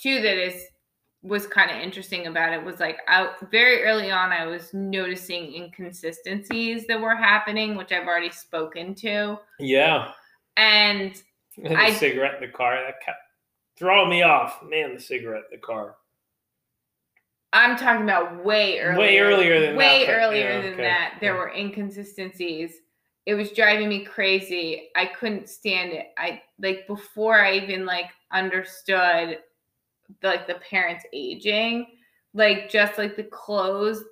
too 0.00 0.20
that 0.22 0.36
is 0.36 0.62
was 1.28 1.46
kind 1.46 1.70
of 1.70 1.76
interesting 1.76 2.26
about 2.26 2.52
it 2.52 2.62
was 2.64 2.80
like 2.80 2.98
I 3.06 3.30
very 3.50 3.84
early 3.84 4.10
on 4.10 4.32
I 4.32 4.46
was 4.46 4.72
noticing 4.72 5.54
inconsistencies 5.54 6.86
that 6.86 7.00
were 7.00 7.14
happening, 7.14 7.76
which 7.76 7.92
I've 7.92 8.06
already 8.06 8.30
spoken 8.30 8.94
to, 8.96 9.38
Yeah. 9.60 10.12
and 10.56 11.14
the 11.58 11.76
I- 11.76 11.92
cigarette 11.92 12.42
in 12.42 12.48
the 12.48 12.56
car 12.56 12.74
that 12.84 13.00
kept 13.04 13.18
throwing 13.78 14.10
me 14.10 14.22
off. 14.22 14.60
Man, 14.62 14.94
the 14.94 15.00
cigarette 15.00 15.44
in 15.52 15.58
the 15.60 15.64
car. 15.64 15.96
I'm 17.52 17.76
talking 17.76 18.02
about 18.02 18.44
way 18.44 18.78
earlier, 18.78 18.98
Way 18.98 19.18
earlier 19.20 19.60
than 19.60 19.76
way 19.76 20.04
that, 20.06 20.12
earlier 20.12 20.50
yeah, 20.50 20.60
than 20.60 20.72
okay, 20.74 20.82
that. 20.82 21.14
There 21.20 21.34
yeah. 21.34 21.38
were 21.40 21.48
inconsistencies. 21.50 22.72
It 23.24 23.34
was 23.34 23.52
driving 23.52 23.88
me 23.88 24.04
crazy. 24.04 24.88
I 24.96 25.06
couldn't 25.06 25.48
stand 25.48 25.92
it. 25.92 26.06
I 26.18 26.42
like 26.60 26.86
before 26.86 27.40
I 27.40 27.54
even 27.54 27.86
like 27.86 28.06
understood 28.32 29.38
like 30.22 30.46
the 30.46 30.56
parents 30.56 31.04
aging, 31.12 31.86
like 32.34 32.70
just 32.70 32.98
like 32.98 33.16
the 33.16 33.24
clothes 33.24 34.04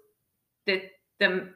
that 0.67 0.83
the 1.21 1.51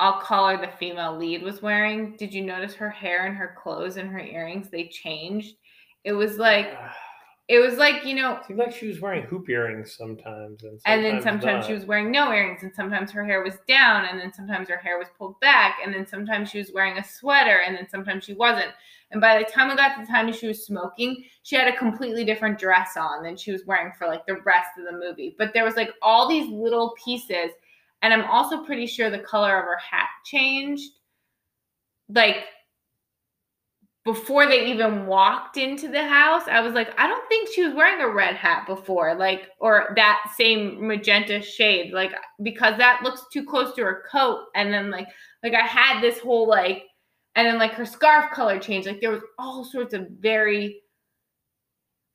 I'll 0.00 0.20
call 0.20 0.48
her 0.48 0.56
the 0.56 0.72
female 0.78 1.16
lead 1.16 1.42
was 1.42 1.60
wearing. 1.60 2.16
Did 2.16 2.32
you 2.32 2.42
notice 2.42 2.74
her 2.74 2.88
hair 2.88 3.26
and 3.26 3.36
her 3.36 3.56
clothes 3.62 3.98
and 3.98 4.08
her 4.08 4.20
earrings? 4.20 4.70
They 4.70 4.88
changed. 4.88 5.56
It 6.04 6.12
was 6.12 6.38
like 6.38 6.78
it 7.48 7.58
was 7.60 7.78
like 7.78 8.04
you 8.04 8.14
know 8.14 8.38
Seemed 8.46 8.58
like 8.58 8.74
she 8.74 8.86
was 8.88 9.00
wearing 9.00 9.22
hoop 9.22 9.48
earrings 9.48 9.96
sometimes, 9.96 10.62
and 10.62 10.80
sometimes, 10.80 10.82
and 10.84 11.04
then 11.04 11.22
sometimes 11.22 11.66
she 11.66 11.72
was 11.72 11.86
wearing 11.86 12.10
no 12.10 12.30
earrings 12.30 12.62
and 12.62 12.74
sometimes 12.74 13.10
her 13.10 13.24
hair 13.24 13.42
was 13.42 13.54
down 13.66 14.04
and 14.04 14.20
then 14.20 14.32
sometimes 14.32 14.68
her 14.68 14.76
hair 14.76 14.98
was 14.98 15.08
pulled 15.18 15.40
back 15.40 15.78
and 15.82 15.92
then 15.92 16.06
sometimes 16.06 16.50
she 16.50 16.58
was 16.58 16.70
wearing 16.72 16.98
a 16.98 17.04
sweater 17.04 17.62
and 17.66 17.74
then 17.76 17.88
sometimes 17.88 18.24
she 18.24 18.34
wasn't. 18.34 18.70
And 19.10 19.22
by 19.22 19.38
the 19.38 19.50
time 19.50 19.68
we 19.68 19.76
got 19.76 19.94
to 19.94 20.02
the 20.02 20.06
time 20.06 20.30
she 20.32 20.46
was 20.46 20.66
smoking 20.66 21.24
she 21.42 21.56
had 21.56 21.72
a 21.72 21.76
completely 21.76 22.24
different 22.24 22.58
dress 22.58 22.90
on 22.98 23.22
than 23.22 23.36
she 23.36 23.50
was 23.50 23.64
wearing 23.64 23.92
for 23.98 24.06
like 24.06 24.26
the 24.26 24.40
rest 24.44 24.72
of 24.78 24.84
the 24.84 24.98
movie. 24.98 25.34
But 25.38 25.54
there 25.54 25.64
was 25.64 25.76
like 25.76 25.90
all 26.02 26.28
these 26.28 26.50
little 26.50 26.94
pieces 27.02 27.52
and 28.02 28.12
i'm 28.12 28.30
also 28.30 28.62
pretty 28.62 28.86
sure 28.86 29.08
the 29.10 29.18
color 29.20 29.58
of 29.58 29.64
her 29.64 29.78
hat 29.78 30.08
changed. 30.24 30.92
Like 32.10 32.44
before 34.08 34.46
they 34.46 34.64
even 34.64 35.04
walked 35.04 35.58
into 35.58 35.86
the 35.86 36.02
house, 36.02 36.44
I 36.48 36.62
was 36.62 36.72
like, 36.72 36.98
I 36.98 37.06
don't 37.06 37.28
think 37.28 37.50
she 37.50 37.62
was 37.62 37.74
wearing 37.74 38.00
a 38.00 38.08
red 38.08 38.36
hat 38.36 38.66
before, 38.66 39.14
like, 39.14 39.50
or 39.60 39.92
that 39.96 40.32
same 40.34 40.86
magenta 40.86 41.42
shade, 41.42 41.92
like, 41.92 42.14
because 42.42 42.78
that 42.78 43.02
looks 43.02 43.26
too 43.30 43.44
close 43.44 43.74
to 43.74 43.82
her 43.82 44.04
coat. 44.10 44.46
And 44.54 44.72
then, 44.72 44.90
like, 44.90 45.08
like 45.42 45.52
I 45.52 45.60
had 45.60 46.00
this 46.00 46.20
whole 46.20 46.48
like, 46.48 46.84
and 47.34 47.46
then 47.46 47.58
like 47.58 47.72
her 47.72 47.84
scarf 47.84 48.30
color 48.32 48.58
changed. 48.58 48.88
Like 48.88 49.02
there 49.02 49.10
was 49.10 49.20
all 49.38 49.62
sorts 49.62 49.92
of 49.92 50.08
very 50.18 50.80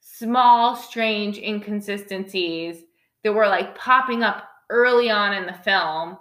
small, 0.02 0.76
strange 0.76 1.38
inconsistencies 1.38 2.82
that 3.24 3.34
were 3.34 3.48
like 3.48 3.78
popping 3.78 4.24
up 4.24 4.50
early 4.72 5.12
on 5.12 5.34
in 5.34 5.46
the 5.46 5.54
film 5.54 6.18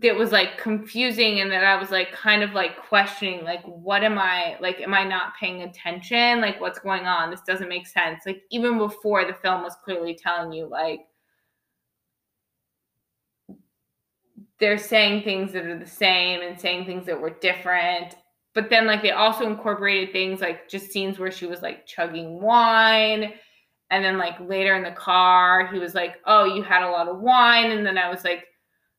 that 0.00 0.14
was 0.14 0.30
like 0.30 0.58
confusing 0.58 1.40
and 1.40 1.50
that 1.50 1.64
I 1.64 1.76
was 1.76 1.90
like 1.90 2.12
kind 2.12 2.42
of 2.42 2.52
like 2.52 2.76
questioning 2.76 3.44
like 3.44 3.62
what 3.64 4.02
am 4.02 4.18
I 4.18 4.56
like 4.60 4.80
am 4.80 4.92
I 4.92 5.04
not 5.04 5.36
paying 5.40 5.62
attention? 5.62 6.40
Like 6.40 6.60
what's 6.60 6.78
going 6.78 7.06
on? 7.06 7.30
This 7.30 7.40
doesn't 7.42 7.68
make 7.68 7.86
sense. 7.86 8.24
Like 8.26 8.42
even 8.50 8.78
before 8.78 9.24
the 9.24 9.32
film 9.32 9.62
was 9.62 9.76
clearly 9.82 10.14
telling 10.14 10.52
you 10.52 10.66
like 10.66 11.00
they're 14.58 14.78
saying 14.78 15.22
things 15.22 15.52
that 15.52 15.66
are 15.66 15.78
the 15.78 15.86
same 15.86 16.40
and 16.42 16.60
saying 16.60 16.84
things 16.84 17.06
that 17.06 17.20
were 17.20 17.30
different. 17.30 18.16
But 18.54 18.68
then 18.68 18.86
like 18.86 19.02
they 19.02 19.12
also 19.12 19.46
incorporated 19.46 20.12
things 20.12 20.40
like 20.40 20.68
just 20.68 20.90
scenes 20.90 21.18
where 21.18 21.30
she 21.30 21.46
was 21.46 21.62
like 21.62 21.86
chugging 21.86 22.42
wine. 22.42 23.32
And 23.90 24.04
then 24.04 24.18
like 24.18 24.34
later 24.40 24.74
in 24.74 24.82
the 24.82 24.90
car 24.90 25.68
he 25.72 25.78
was 25.78 25.94
like 25.94 26.16
oh 26.26 26.44
you 26.44 26.62
had 26.62 26.82
a 26.82 26.90
lot 26.90 27.08
of 27.08 27.20
wine. 27.20 27.70
And 27.70 27.86
then 27.86 27.96
I 27.96 28.10
was 28.10 28.24
like 28.24 28.46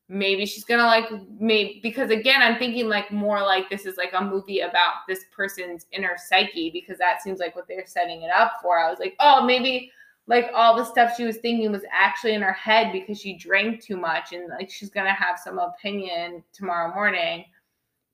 maybe 0.08 0.46
she's 0.46 0.64
gonna 0.64 0.84
like 0.84 1.06
maybe 1.38 1.80
because 1.82 2.10
again 2.10 2.40
i'm 2.40 2.58
thinking 2.58 2.88
like 2.88 3.10
more 3.12 3.40
like 3.42 3.68
this 3.68 3.84
is 3.84 3.96
like 3.96 4.12
a 4.14 4.24
movie 4.24 4.60
about 4.60 4.94
this 5.06 5.24
person's 5.34 5.86
inner 5.92 6.16
psyche 6.16 6.70
because 6.70 6.96
that 6.96 7.22
seems 7.22 7.38
like 7.38 7.54
what 7.54 7.66
they're 7.68 7.86
setting 7.86 8.22
it 8.22 8.30
up 8.34 8.52
for 8.62 8.78
i 8.78 8.88
was 8.88 8.98
like 8.98 9.14
oh 9.20 9.44
maybe 9.44 9.90
like 10.26 10.50
all 10.54 10.76
the 10.76 10.84
stuff 10.84 11.14
she 11.16 11.24
was 11.24 11.38
thinking 11.38 11.70
was 11.70 11.82
actually 11.92 12.34
in 12.34 12.42
her 12.42 12.52
head 12.52 12.92
because 12.92 13.20
she 13.20 13.36
drank 13.36 13.82
too 13.82 13.96
much 13.96 14.32
and 14.32 14.48
like 14.48 14.70
she's 14.70 14.90
gonna 14.90 15.12
have 15.12 15.38
some 15.38 15.58
opinion 15.58 16.42
tomorrow 16.52 16.94
morning 16.94 17.44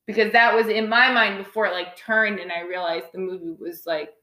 because 0.05 0.31
that 0.31 0.53
was 0.53 0.67
in 0.67 0.87
my 0.87 1.11
mind 1.11 1.37
before 1.37 1.65
it 1.65 1.73
like 1.73 1.95
turned 1.95 2.39
and 2.39 2.51
I 2.51 2.61
realized 2.61 3.07
the 3.11 3.19
movie 3.19 3.55
was 3.59 3.85
like 3.85 4.13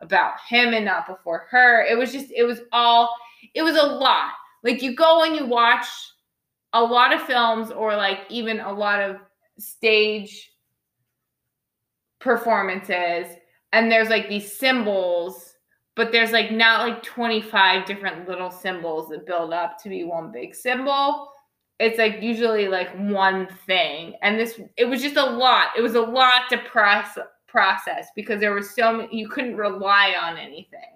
about 0.00 0.34
him 0.48 0.74
and 0.74 0.84
not 0.84 1.06
before 1.06 1.46
her. 1.50 1.84
It 1.84 1.96
was 1.96 2.12
just 2.12 2.32
it 2.34 2.44
was 2.44 2.60
all 2.72 3.14
it 3.54 3.62
was 3.62 3.76
a 3.76 3.82
lot. 3.82 4.32
Like 4.62 4.82
you 4.82 4.94
go 4.96 5.24
and 5.24 5.36
you 5.36 5.46
watch 5.46 5.86
a 6.74 6.82
lot 6.82 7.12
of 7.12 7.22
films 7.22 7.70
or 7.70 7.96
like 7.96 8.20
even 8.28 8.60
a 8.60 8.72
lot 8.72 9.00
of 9.00 9.16
stage 9.58 10.52
performances 12.20 13.26
and 13.72 13.90
there's 13.90 14.08
like 14.08 14.28
these 14.28 14.52
symbols 14.52 15.54
but 15.96 16.10
there's 16.10 16.32
like 16.32 16.50
not 16.50 16.86
like 16.86 17.02
25 17.02 17.86
different 17.86 18.28
little 18.28 18.50
symbols 18.50 19.08
that 19.08 19.26
build 19.26 19.52
up 19.52 19.80
to 19.82 19.88
be 19.88 20.04
one 20.04 20.32
big 20.32 20.54
symbol. 20.54 21.30
It's 21.78 21.98
like 21.98 22.20
usually 22.20 22.68
like 22.68 22.92
one 22.96 23.48
thing 23.66 24.14
and 24.22 24.38
this 24.38 24.60
it 24.76 24.86
was 24.86 25.02
just 25.02 25.16
a 25.16 25.24
lot. 25.24 25.68
It 25.76 25.82
was 25.82 25.94
a 25.94 26.00
lot 26.00 26.48
to 26.50 26.58
process 26.58 27.26
process 27.46 28.08
because 28.16 28.40
there 28.40 28.52
was 28.52 28.74
so 28.74 28.92
many 28.92 29.16
you 29.16 29.28
couldn't 29.28 29.56
rely 29.56 30.14
on 30.20 30.36
anything 30.36 30.93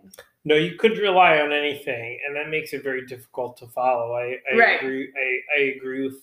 No, 0.49 0.55
you 0.55 0.77
could 0.79 0.97
rely 0.97 1.41
on 1.41 1.53
anything, 1.53 2.19
and 2.27 2.35
that 2.35 2.49
makes 2.49 2.73
it 2.73 2.83
very 2.83 3.05
difficult 3.05 3.59
to 3.59 3.67
follow. 3.67 4.15
I, 4.15 4.39
I 4.51 4.57
Right. 4.57 4.81
agree. 4.81 5.13
I, 5.15 5.61
I 5.61 5.63
agree 5.77 6.05
with. 6.07 6.17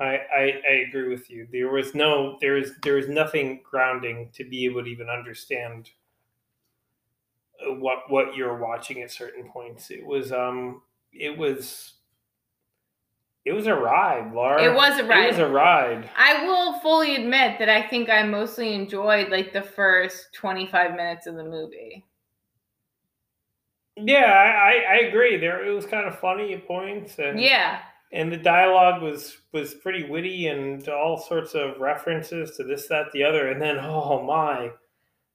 I, 0.00 0.16
I 0.34 0.62
I 0.66 0.72
agree 0.88 1.08
with 1.10 1.28
you. 1.30 1.46
There 1.52 1.68
was 1.68 1.94
no 1.94 2.38
there 2.40 2.56
is 2.56 2.72
there 2.82 2.96
is 2.96 3.06
nothing 3.06 3.60
grounding 3.62 4.30
to 4.32 4.44
be 4.44 4.64
able 4.64 4.82
to 4.82 4.88
even 4.88 5.10
understand 5.10 5.90
uh, 7.60 7.74
what 7.74 8.10
what 8.10 8.34
you're 8.34 8.56
watching 8.56 9.02
at 9.02 9.10
certain 9.10 9.44
points. 9.50 9.90
It 9.90 10.06
was 10.06 10.32
um 10.32 10.80
it 11.12 11.36
was 11.36 11.92
it 13.44 13.52
was 13.52 13.66
a 13.66 13.74
ride, 13.74 14.32
Laura. 14.32 14.64
It 14.64 14.74
was 14.74 14.98
a 14.98 15.04
ride. 15.04 15.24
It 15.24 15.28
was 15.32 15.38
a 15.38 15.48
ride. 15.48 16.10
i 16.16 16.46
will 16.46 16.80
fully 16.80 17.14
admit 17.16 17.58
that 17.58 17.68
i 17.68 17.86
think 17.86 18.08
i 18.08 18.22
mostly 18.22 18.72
enjoyed 18.72 19.28
like 19.28 19.52
the 19.52 19.60
first 19.62 20.32
25 20.32 20.92
minutes 20.96 21.26
of 21.26 21.34
the 21.36 21.44
movie 21.44 22.04
Yeah, 23.96 24.24
I, 24.24 24.84
I, 24.90 24.96
agree. 25.06 25.36
There 25.36 25.64
it 25.64 25.72
was 25.72 25.86
kind 25.86 26.06
of 26.06 26.18
funny 26.18 26.52
at 26.54 26.66
points, 26.66 27.18
and 27.18 27.40
yeah 27.40 27.80
and 28.14 28.30
the 28.32 28.36
dialogue 28.36 29.02
was 29.02 29.36
was 29.52 29.74
pretty 29.74 30.04
witty 30.04 30.46
and 30.46 30.88
all 30.88 31.18
sorts 31.18 31.54
of 31.54 31.78
references 31.78 32.56
to 32.56 32.62
this 32.64 32.86
that 32.88 33.06
the 33.12 33.24
other 33.24 33.48
and 33.48 33.60
then 33.60 33.76
oh 33.80 34.22
my 34.22 34.70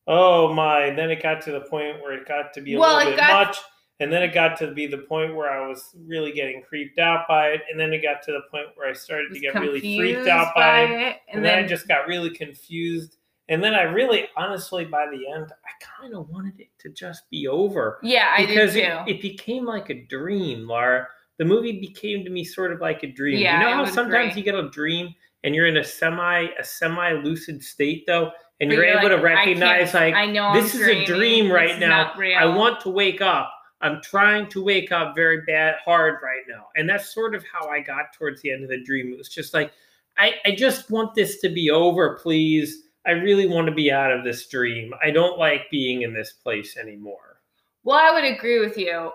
oh 0.08 0.52
my 0.54 0.86
and 0.86 0.98
then 0.98 1.12
it 1.12 1.22
got 1.22 1.41
to 1.41 1.52
the 1.52 1.62
point 1.62 2.02
where 2.02 2.13
it 2.13 2.28
got 2.28 2.54
to 2.54 2.62
be 2.62 2.74
a 2.76 2.80
Well, 2.80 2.98
little 2.98 3.12
bit 3.12 3.17
got- 3.19 3.48
much 3.48 3.58
and 4.00 4.12
then 4.12 4.24
it 4.24 4.34
got 4.34 4.58
to 4.60 4.72
be 4.72 4.88
the 4.88 5.00
point 5.00 5.36
where 5.36 5.52
i 5.52 5.67
was 5.67 5.93
really 6.08 6.32
getting 6.32 6.62
creeped 6.62 7.00
out 7.00 7.28
by 7.28 7.48
it 7.50 7.62
and 7.69 7.78
then 7.78 7.91
it 7.91 8.02
got 8.02 8.24
to 8.24 8.32
the 8.32 8.41
point 8.50 8.67
where 8.76 8.89
i 8.89 8.93
started 8.93 9.34
to 9.34 9.39
get 9.39 9.54
really 9.56 9.82
freaked 9.82 10.28
out 10.28 10.56
by 10.56 10.84
it 10.84 10.91
it 10.91 11.15
and 11.34 11.43
then 11.43 11.62
i 11.63 11.67
just 11.67 11.88
got 11.88 12.08
really 12.08 12.30
confused 12.30 13.17
and 13.50 13.62
then 13.64 13.74
i 13.76 13.82
really 13.82 14.26
honestly 14.38 14.86
by 14.86 15.06
the 15.12 15.30
end 15.36 15.52
i 15.66 16.02
kind 16.02 16.14
of 16.16 16.30
wanted 16.30 16.58
it 16.60 16.70
to 16.80 16.90
just 16.90 17.30
be 17.30 17.48
over 17.48 18.00
yeah 18.04 18.34
i 18.38 18.46
did 18.46 18.48
because 18.50 18.74
too 18.74 18.80
it, 18.80 19.16
it 19.16 19.22
became 19.22 19.66
like 19.66 19.90
a 19.90 20.06
dream, 20.06 20.68
Laura. 20.68 21.08
The 21.38 21.46
movie 21.46 21.80
became 21.80 22.26
to 22.26 22.30
me 22.30 22.44
sort 22.44 22.74
of 22.74 22.82
like 22.82 23.02
a 23.04 23.08
dream. 23.08 23.40
Yeah, 23.40 23.60
you 23.60 23.66
know 23.66 23.72
I 23.72 23.76
how 23.76 23.86
sometimes 23.86 24.32
agree. 24.32 24.40
you 24.42 24.44
get 24.44 24.56
a 24.56 24.70
dream 24.70 25.16
and 25.46 25.56
you're 25.56 25.68
in 25.68 25.78
a 25.78 25.84
semi 25.86 26.48
a 26.60 26.64
semi 26.66 27.14
lucid 27.14 27.64
state 27.64 28.04
though, 28.06 28.32
and 28.60 28.70
But 28.70 28.76
you're, 28.76 28.84
able 28.84 29.04
like, 29.10 29.18
to 29.18 29.24
recognize 29.24 29.92
can't- 29.94 29.94
like 29.94 30.14
I 30.16 30.26
know 30.26 30.54
this 30.54 30.76
I'm 30.76 30.82
is 30.82 30.88
a 30.90 31.06
dream 31.06 31.50
right 31.50 31.80
now. 31.80 32.12
I 32.38 32.46
want 32.46 32.82
to 32.82 32.90
wake 32.90 33.22
up. 33.22 33.54
I'm 33.80 34.02
trying 34.04 34.50
to 34.50 34.62
wake 34.62 34.92
up 34.92 35.16
very 35.16 35.40
bad 35.48 35.76
hard 35.86 36.16
right 36.22 36.44
now. 36.50 36.66
And 36.76 36.90
that's 36.90 37.14
sort 37.14 37.34
of 37.34 37.46
how 37.50 37.70
I 37.70 37.80
got 37.80 38.12
towards 38.18 38.42
the 38.42 38.52
end 38.52 38.64
of 38.64 38.70
the 38.70 38.84
dream. 38.84 39.14
It 39.14 39.18
was 39.18 39.30
just 39.30 39.54
like, 39.54 39.72
I, 40.18 40.34
I 40.46 40.52
just 40.52 40.92
want 40.92 41.16
this 41.16 41.40
to 41.40 41.48
be 41.48 41.72
over, 41.72 42.20
please. 42.22 42.84
I 43.06 43.12
really 43.12 43.48
want 43.48 43.68
to 43.68 43.74
be 43.74 43.92
out 43.92 44.12
of 44.12 44.24
this 44.24 44.48
dream. 44.48 44.94
I 45.04 45.12
don't 45.12 45.40
like 45.40 45.72
being 45.72 46.02
in 46.02 46.14
this 46.14 46.34
place 46.34 46.78
anymore. 46.78 47.42
Well, 47.84 47.98
I 47.98 48.14
would 48.14 48.26
agree 48.26 48.60
with 48.60 48.78
you 48.78 49.12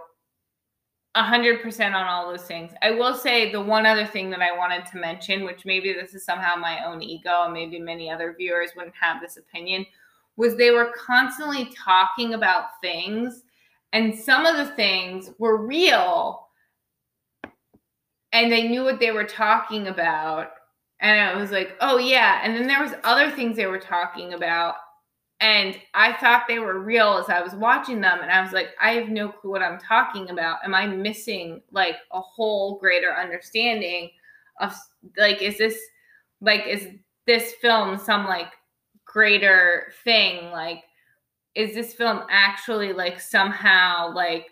a 1.16 1.22
hundred 1.22 1.62
percent 1.62 1.94
on 1.94 2.06
all 2.06 2.28
those 2.28 2.42
things. 2.42 2.72
I 2.82 2.90
will 2.90 3.14
say 3.14 3.52
the 3.52 3.60
one 3.60 3.86
other 3.86 4.06
thing 4.06 4.30
that 4.30 4.42
I 4.42 4.56
wanted 4.56 4.84
to 4.86 4.98
mention, 4.98 5.44
which 5.44 5.64
maybe 5.64 5.92
this 5.92 6.14
is 6.14 6.24
somehow 6.24 6.56
my 6.56 6.84
own 6.84 7.02
ego, 7.02 7.44
and 7.44 7.52
maybe 7.52 7.78
many 7.78 8.10
other 8.10 8.34
viewers 8.36 8.70
wouldn't 8.74 8.96
have 9.00 9.20
this 9.20 9.36
opinion, 9.36 9.86
was 10.36 10.56
they 10.56 10.72
were 10.72 10.92
constantly 10.98 11.72
talking 11.76 12.34
about 12.34 12.80
things, 12.80 13.44
and 13.92 14.18
some 14.18 14.44
of 14.44 14.56
the 14.56 14.74
things 14.74 15.30
were 15.38 15.64
real, 15.64 16.48
and 18.32 18.50
they 18.50 18.66
knew 18.66 18.82
what 18.82 18.98
they 18.98 19.12
were 19.12 19.24
talking 19.24 19.86
about. 19.86 20.50
And 21.04 21.20
I 21.20 21.40
was 21.40 21.52
like, 21.52 21.76
oh 21.80 21.98
yeah. 21.98 22.40
And 22.42 22.56
then 22.56 22.66
there 22.66 22.82
was 22.82 22.94
other 23.04 23.30
things 23.30 23.56
they 23.56 23.66
were 23.66 23.78
talking 23.78 24.32
about 24.32 24.74
and 25.40 25.78
I 25.92 26.14
thought 26.14 26.44
they 26.48 26.58
were 26.58 26.78
real 26.78 27.18
as 27.18 27.28
I 27.28 27.42
was 27.42 27.54
watching 27.54 28.00
them, 28.00 28.20
and 28.22 28.30
I 28.30 28.40
was 28.40 28.52
like, 28.52 28.68
I 28.80 28.92
have 28.92 29.10
no 29.10 29.28
clue 29.28 29.50
what 29.50 29.62
I'm 29.62 29.78
talking 29.78 30.30
about. 30.30 30.58
Am 30.64 30.74
I 30.74 30.86
missing 30.86 31.60
like 31.70 31.96
a 32.12 32.20
whole 32.20 32.78
greater 32.78 33.12
understanding 33.12 34.10
of 34.60 34.72
like, 35.18 35.42
is 35.42 35.58
this 35.58 35.78
like, 36.40 36.66
is 36.66 36.88
this 37.26 37.52
film 37.60 37.98
some 37.98 38.24
like 38.24 38.52
greater 39.04 39.92
thing? 40.02 40.50
Like, 40.50 40.84
is 41.54 41.74
this 41.74 41.92
film 41.92 42.22
actually 42.30 42.92
like 42.94 43.20
somehow 43.20 44.14
like, 44.14 44.46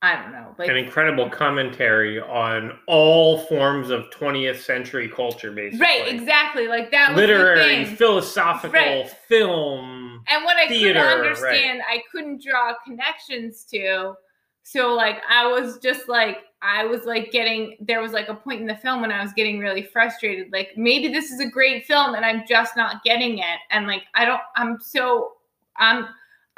I 0.00 0.14
don't 0.14 0.30
know, 0.30 0.54
like 0.58 0.68
an 0.68 0.76
incredible 0.76 1.28
commentary 1.28 2.20
on 2.20 2.78
all 2.86 3.38
forms 3.46 3.90
of 3.90 4.04
20th 4.10 4.60
century 4.60 5.08
culture, 5.08 5.50
basically. 5.50 5.80
right? 5.84 6.06
Exactly, 6.06 6.68
like 6.68 6.92
that 6.92 7.16
Literary, 7.16 7.84
philosophical, 7.84 8.78
Right. 8.78 9.08
film. 9.28 10.22
And 10.28 10.44
what 10.44 10.56
I 10.56 10.68
theater, 10.68 11.00
couldn't 11.00 11.18
right. 11.18 11.26
understand, 11.28 11.82
I 11.90 12.02
couldn't 12.12 12.42
draw 12.44 12.74
connections 12.86 13.64
to. 13.72 14.14
So 14.62 14.94
like 14.94 15.16
I 15.28 15.46
was 15.46 15.78
just 15.78 16.08
like 16.08 16.38
I 16.60 16.84
was 16.84 17.04
like 17.04 17.32
getting 17.32 17.76
there 17.80 18.00
was 18.02 18.12
like 18.12 18.28
a 18.28 18.34
point 18.34 18.60
in 18.60 18.66
the 18.66 18.76
film 18.76 19.00
when 19.00 19.10
I 19.10 19.22
was 19.22 19.32
getting 19.32 19.58
really 19.58 19.82
frustrated. 19.82 20.52
Like 20.52 20.72
maybe 20.76 21.08
this 21.08 21.30
is 21.32 21.40
a 21.40 21.48
great 21.48 21.86
film 21.86 22.14
and 22.14 22.24
I'm 22.24 22.42
just 22.46 22.76
not 22.76 23.02
getting 23.02 23.38
it. 23.38 23.58
And 23.70 23.86
like 23.86 24.02
I 24.14 24.26
don't 24.26 24.42
I'm 24.56 24.78
so 24.80 25.32
I'm 25.78 26.06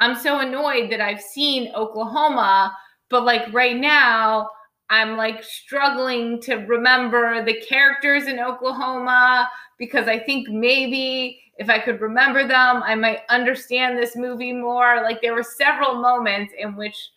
I'm 0.01 0.15
so 0.15 0.39
annoyed 0.39 0.91
that 0.91 0.99
I've 0.99 1.21
seen 1.21 1.71
Oklahoma, 1.73 2.75
but 3.11 3.25
like 3.25 3.53
right 3.53 3.77
now 3.77 4.49
I'm 4.89 5.15
like 5.17 5.43
struggling 5.43 6.41
to 6.41 6.55
remember 6.55 7.45
the 7.45 7.53
characters 7.61 8.27
in 8.27 8.39
Oklahoma 8.39 9.49
because 9.77 10.07
I 10.07 10.19
think 10.19 10.49
maybe 10.49 11.41
if 11.57 11.69
I 11.69 11.79
could 11.79 12.01
remember 12.01 12.47
them, 12.47 12.81
I 12.83 12.95
might 12.95 13.19
understand 13.29 13.97
this 13.97 14.15
movie 14.15 14.53
more. 14.53 15.01
Like 15.03 15.21
there 15.21 15.35
were 15.35 15.43
several 15.43 15.95
moments 16.01 16.53
in 16.57 16.75
which 16.75 17.11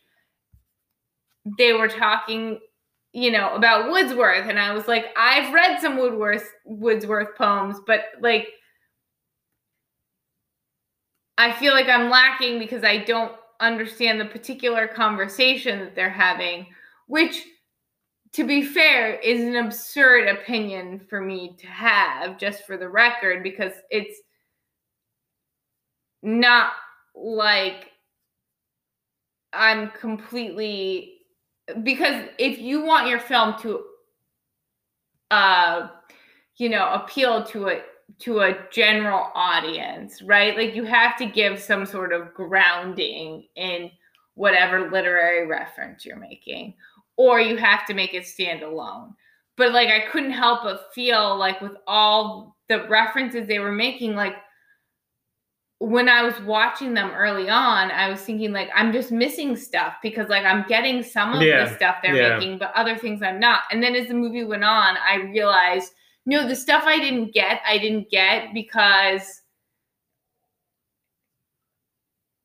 they 1.59 1.72
were 1.72 1.88
talking, 1.88 2.59
you 3.12 3.30
know, 3.30 3.54
about 3.54 3.90
Wordsworth, 3.90 4.48
and 4.48 4.59
I 4.59 4.72
was 4.72 4.88
like, 4.88 5.07
I've 5.16 5.52
read 5.52 5.80
some 5.80 5.96
Woodworth 5.96 6.50
Wordsworth 6.64 7.37
poems, 7.37 7.78
but 7.87 8.00
like 8.20 8.48
I 11.38 11.52
feel 11.52 11.72
like 11.74 11.88
I'm 11.88 12.11
lacking 12.11 12.59
because 12.59 12.85
I 12.85 12.98
don't 12.98 13.33
understand 13.66 14.20
the 14.20 14.27
particular 14.27 14.87
conversation 14.87 15.81
that 15.81 15.94
they're 15.94 16.11
having, 16.11 16.66
which 17.07 17.44
to 18.35 18.44
be 18.44 18.64
fair, 18.64 19.14
is 19.20 19.40
an 19.40 19.55
absurd 19.55 20.27
opinion 20.27 20.98
for 20.98 21.20
me 21.20 21.55
to 21.57 21.68
have, 21.68 22.37
just 22.37 22.66
for 22.66 22.77
the 22.77 22.88
record, 22.88 23.44
because 23.44 23.72
it's 23.90 24.20
not 26.20 26.72
like 27.14 27.92
I'm 29.53 29.90
completely 29.90 31.18
because 31.85 32.24
if 32.38 32.59
you 32.59 32.83
want 32.83 33.09
your 33.09 33.20
film 33.20 33.55
to 33.62 33.85
uh 35.31 35.88
you 36.57 36.68
know 36.68 36.92
appeal 36.92 37.44
to 37.44 37.68
a 37.68 37.83
to 38.21 38.40
a 38.40 38.57
general 38.71 39.31
audience, 39.35 40.23
right? 40.23 40.57
Like 40.57 40.75
you 40.75 40.85
have 40.85 41.17
to 41.19 41.27
give 41.27 41.61
some 41.61 41.87
sort 41.87 42.12
of 42.12 42.33
grounding 42.35 43.47
in 43.57 43.90
whatever 44.35 44.90
literary 44.90 45.47
reference 45.47 46.05
you're 46.05 46.19
making 46.19 46.75
or 47.17 47.40
you 47.40 47.57
have 47.57 47.87
to 47.87 47.95
make 47.95 48.14
it 48.14 48.27
stand 48.27 48.62
alone. 48.62 49.14
But 49.57 49.73
like 49.73 49.88
I 49.88 50.09
couldn't 50.11 50.33
help 50.33 50.64
but 50.64 50.93
feel 50.95 51.37
like 51.37 51.61
with 51.61 51.73
all 51.87 52.57
the 52.69 52.88
references 52.88 53.47
they 53.47 53.61
were 53.61 53.73
making, 53.73 54.17
like 54.17 54.35
when 55.79 56.09
I 56.09 56.23
was 56.23 56.40
watching 56.40 56.95
them 56.95 57.11
early 57.11 57.49
on, 57.49 57.90
I 57.90 58.09
was 58.09 58.21
thinking 58.21 58.53
like 58.53 58.71
I'm 58.75 58.93
just 58.93 59.12
missing 59.12 59.57
stuff 59.57 59.95
because 60.03 60.29
like 60.29 60.45
I'm 60.45 60.64
getting 60.69 61.03
some 61.03 61.35
of 61.35 61.43
Yeah, 61.43 61.64
the 61.64 61.77
stuff 61.77 61.97
they're 62.03 62.17
yeah. 62.17 62.38
making, 62.38 62.59
but 62.59 62.73
other 62.75 62.97
things 62.97 63.23
I'm 63.23 63.38
not. 63.38 63.62
And 63.71 63.83
then 63.83 63.95
as 63.95 64.09
the 64.09 64.14
movie 64.14 64.45
went 64.45 64.64
on, 64.64 64.97
I 64.97 65.17
realized 65.33 65.93
no, 66.27 66.47
the 66.49 66.57
stuff 66.57 66.85
I 66.87 66.99
didn't 66.99 67.33
get, 67.33 67.61
I 67.67 67.79
didn't 67.79 68.11
get 68.11 68.55
because 68.55 69.43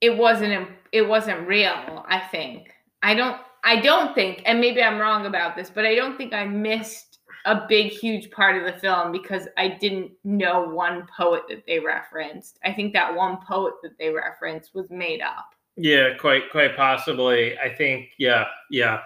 it 0.02 0.16
wasn't 0.16 0.70
it 0.92 1.08
wasn't 1.08 1.48
real, 1.48 2.06
I 2.08 2.20
think. 2.32 2.74
I 3.02 3.14
don't 3.14 3.40
I 3.64 3.80
don't 3.82 4.16
think, 4.16 4.42
and 4.46 4.60
maybe 4.60 4.82
I'm 4.82 5.00
wrong 5.00 5.26
about 5.26 5.56
this, 5.56 5.70
but 5.70 5.86
I 5.86 5.96
don't 5.96 6.18
think 6.18 6.34
I 6.34 6.46
missed 6.46 7.20
a 7.46 7.66
big, 7.68 7.92
huge 7.92 8.32
part 8.32 8.58
of 8.58 8.64
the 8.64 8.80
film 8.80 9.12
because 9.12 9.48
I 9.58 9.70
didn't 9.70 10.12
know 10.24 10.62
one 10.62 11.08
poet 11.16 11.44
that 11.50 11.66
they 11.66 11.80
referenced. 11.80 12.60
I 12.64 12.74
think 12.74 12.94
that 12.94 13.14
one 13.14 13.38
poet 13.46 13.76
that 13.84 13.98
they 13.98 14.10
referenced 14.10 14.74
was 14.74 14.90
made 14.90 15.22
up. 15.22 15.56
Yeah, 15.76 16.16
quite 16.20 16.50
quite 16.52 16.76
possibly. 16.76 17.58
I 17.58 17.74
think 17.74 18.10
yeah, 18.18 18.46
yeah. 18.70 19.00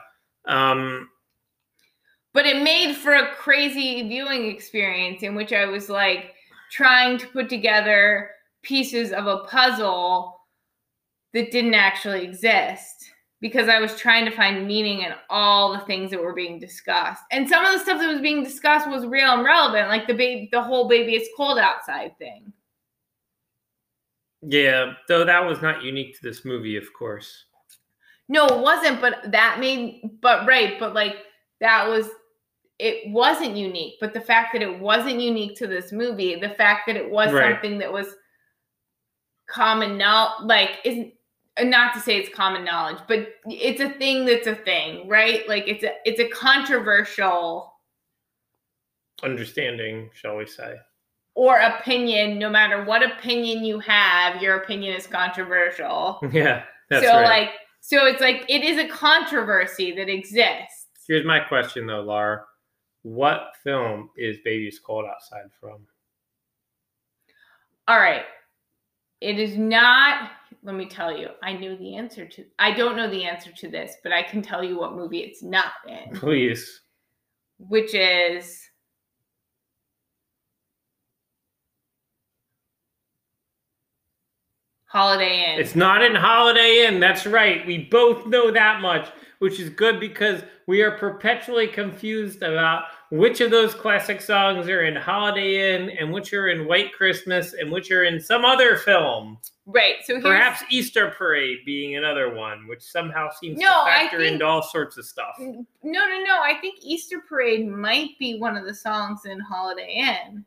Um 0.45 1.09
but 2.33 2.45
it 2.45 2.63
made 2.63 2.95
for 2.95 3.13
a 3.13 3.35
crazy 3.35 4.07
viewing 4.07 4.49
experience 4.49 5.23
in 5.23 5.35
which 5.35 5.53
I 5.53 5.65
was 5.65 5.89
like 5.89 6.33
trying 6.71 7.17
to 7.19 7.27
put 7.27 7.49
together 7.49 8.31
pieces 8.63 9.11
of 9.11 9.27
a 9.27 9.43
puzzle 9.45 10.39
that 11.33 11.51
didn't 11.51 11.75
actually 11.75 12.23
exist 12.23 13.11
because 13.39 13.67
I 13.67 13.79
was 13.79 13.95
trying 13.97 14.25
to 14.25 14.31
find 14.31 14.65
meaning 14.65 15.01
in 15.01 15.13
all 15.29 15.73
the 15.73 15.85
things 15.85 16.11
that 16.11 16.21
were 16.21 16.33
being 16.33 16.59
discussed. 16.59 17.21
And 17.31 17.47
some 17.47 17.65
of 17.65 17.73
the 17.73 17.79
stuff 17.79 17.99
that 17.99 18.11
was 18.11 18.21
being 18.21 18.43
discussed 18.43 18.89
was 18.89 19.05
real 19.05 19.33
and 19.33 19.43
relevant, 19.43 19.89
like 19.89 20.07
the 20.07 20.13
baby 20.13 20.49
the 20.51 20.61
whole 20.61 20.87
baby 20.87 21.15
it's 21.15 21.29
cold 21.35 21.59
outside 21.59 22.17
thing. 22.17 22.53
Yeah, 24.41 24.93
though 25.07 25.25
that 25.25 25.45
was 25.45 25.61
not 25.61 25.83
unique 25.83 26.15
to 26.15 26.23
this 26.23 26.45
movie, 26.45 26.77
of 26.77 26.85
course. 26.97 27.45
No, 28.29 28.47
it 28.47 28.59
wasn't, 28.59 29.01
but 29.01 29.31
that 29.31 29.57
made 29.59 30.01
but 30.21 30.47
right, 30.47 30.79
but 30.79 30.93
like 30.93 31.17
that 31.59 31.87
was 31.87 32.09
it 32.79 33.11
wasn't 33.11 33.55
unique, 33.55 33.95
but 33.99 34.13
the 34.13 34.21
fact 34.21 34.49
that 34.53 34.61
it 34.61 34.79
wasn't 34.79 35.19
unique 35.19 35.55
to 35.57 35.67
this 35.67 35.91
movie, 35.91 36.35
the 36.35 36.49
fact 36.49 36.87
that 36.87 36.95
it 36.95 37.09
was 37.09 37.31
right. 37.31 37.53
something 37.53 37.77
that 37.79 37.91
was 37.91 38.07
common 39.49 39.97
now 39.97 40.35
like 40.43 40.79
is 40.83 41.05
not 41.61 41.93
to 41.93 41.99
say 41.99 42.17
it's 42.17 42.33
common 42.33 42.65
knowledge, 42.65 42.97
but 43.07 43.27
it's 43.45 43.79
a 43.79 43.89
thing 43.99 44.25
that's 44.25 44.47
a 44.47 44.55
thing, 44.55 45.07
right? 45.07 45.47
Like 45.47 45.67
it's 45.67 45.83
a 45.83 45.91
it's 46.05 46.19
a 46.19 46.27
controversial 46.29 47.71
understanding, 49.23 50.09
shall 50.13 50.37
we 50.37 50.45
say 50.45 50.75
or 51.35 51.59
opinion, 51.59 52.37
no 52.37 52.49
matter 52.49 52.83
what 52.83 53.03
opinion 53.03 53.63
you 53.63 53.79
have, 53.79 54.41
your 54.41 54.57
opinion 54.57 54.95
is 54.95 55.07
controversial. 55.07 56.19
Yeah. 56.31 56.63
so 56.91 56.99
right. 56.99 57.23
like 57.23 57.49
so 57.81 58.05
it's 58.05 58.21
like 58.21 58.45
it 58.49 58.63
is 58.63 58.77
a 58.77 58.87
controversy 58.87 59.95
that 59.95 60.09
exists. 60.09 60.87
Here's 61.07 61.25
my 61.25 61.39
question 61.39 61.87
though, 61.87 62.01
Laura. 62.01 62.43
What 63.03 63.51
film 63.63 64.09
is 64.17 64.37
Baby's 64.43 64.79
Cold 64.79 65.05
Outside 65.05 65.49
from? 65.59 65.85
All 67.87 67.99
right. 67.99 68.23
It 69.21 69.39
is 69.39 69.57
not 69.57 70.31
let 70.63 70.75
me 70.75 70.85
tell 70.85 71.15
you. 71.15 71.27
I 71.43 71.53
knew 71.53 71.77
the 71.77 71.95
answer 71.95 72.25
to 72.25 72.45
I 72.57 72.71
don't 72.71 72.95
know 72.95 73.09
the 73.09 73.25
answer 73.25 73.51
to 73.51 73.69
this, 73.69 73.97
but 74.01 74.11
I 74.11 74.23
can 74.23 74.41
tell 74.41 74.63
you 74.63 74.77
what 74.77 74.95
movie 74.95 75.19
it's 75.19 75.43
not 75.43 75.73
in. 75.87 76.15
Please. 76.19 76.81
Which 77.57 77.93
is 77.93 78.61
Holiday 84.93 85.43
Inn. 85.47 85.59
It's 85.59 85.75
not 85.75 86.03
in 86.03 86.13
Holiday 86.13 86.85
Inn. 86.85 86.99
That's 86.99 87.25
right. 87.25 87.65
We 87.65 87.79
both 87.79 88.27
know 88.27 88.51
that 88.51 88.79
much, 88.79 89.09
which 89.39 89.59
is 89.59 89.69
good 89.69 89.99
because 89.99 90.43
we 90.67 90.83
are 90.83 90.91
perpetually 90.91 91.65
confused 91.67 92.43
about 92.43 92.83
which 93.09 93.41
of 93.41 93.49
those 93.49 93.73
classic 93.73 94.21
songs 94.21 94.67
are 94.69 94.83
in 94.83 94.95
Holiday 94.95 95.73
Inn 95.73 95.89
and 95.97 96.13
which 96.13 96.31
are 96.31 96.49
in 96.49 96.67
White 96.67 96.93
Christmas 96.93 97.53
and 97.53 97.71
which 97.71 97.89
are 97.89 98.03
in 98.03 98.19
some 98.21 98.45
other 98.45 98.77
film. 98.77 99.39
Right. 99.65 99.95
So 100.03 100.21
perhaps 100.21 100.63
Easter 100.69 101.09
Parade 101.09 101.65
being 101.65 101.95
another 101.95 102.31
one, 102.31 102.67
which 102.67 102.83
somehow 102.83 103.31
seems 103.31 103.57
no, 103.57 103.65
to 103.65 103.89
factor 103.89 104.19
think, 104.19 104.33
into 104.33 104.45
all 104.45 104.61
sorts 104.61 104.97
of 104.99 105.05
stuff. 105.05 105.33
No, 105.39 105.65
no, 105.81 106.23
no. 106.23 106.39
I 106.43 106.55
think 106.61 106.77
Easter 106.83 107.23
Parade 107.27 107.67
might 107.67 108.11
be 108.19 108.37
one 108.39 108.55
of 108.55 108.65
the 108.65 108.75
songs 108.75 109.25
in 109.25 109.39
Holiday 109.39 109.91
Inn. 110.27 110.45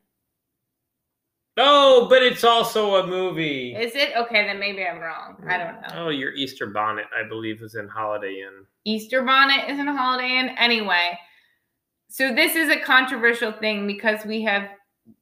Oh, 1.59 1.86
but 2.07 2.23
it's 2.23 2.43
also 2.43 2.95
a 2.95 3.07
movie. 3.07 3.75
Is 3.75 3.95
it? 3.95 4.15
Okay, 4.15 4.45
then 4.45 4.59
maybe 4.59 4.83
I'm 4.83 4.99
wrong. 4.99 5.37
I 5.47 5.57
don't 5.57 5.81
know. 5.81 6.05
Oh, 6.05 6.09
your 6.09 6.33
Easter 6.33 6.67
bonnet, 6.67 7.05
I 7.17 7.27
believe, 7.27 7.61
is 7.61 7.75
in 7.75 7.87
Holiday 7.87 8.41
Inn. 8.41 8.65
Easter 8.85 9.23
bonnet 9.23 9.69
is 9.69 9.79
in 9.79 9.87
Holiday 9.87 10.39
Inn. 10.39 10.49
Anyway, 10.57 11.17
so 12.09 12.33
this 12.33 12.55
is 12.55 12.69
a 12.69 12.79
controversial 12.79 13.51
thing 13.51 13.85
because 13.87 14.25
we 14.25 14.41
have 14.43 14.69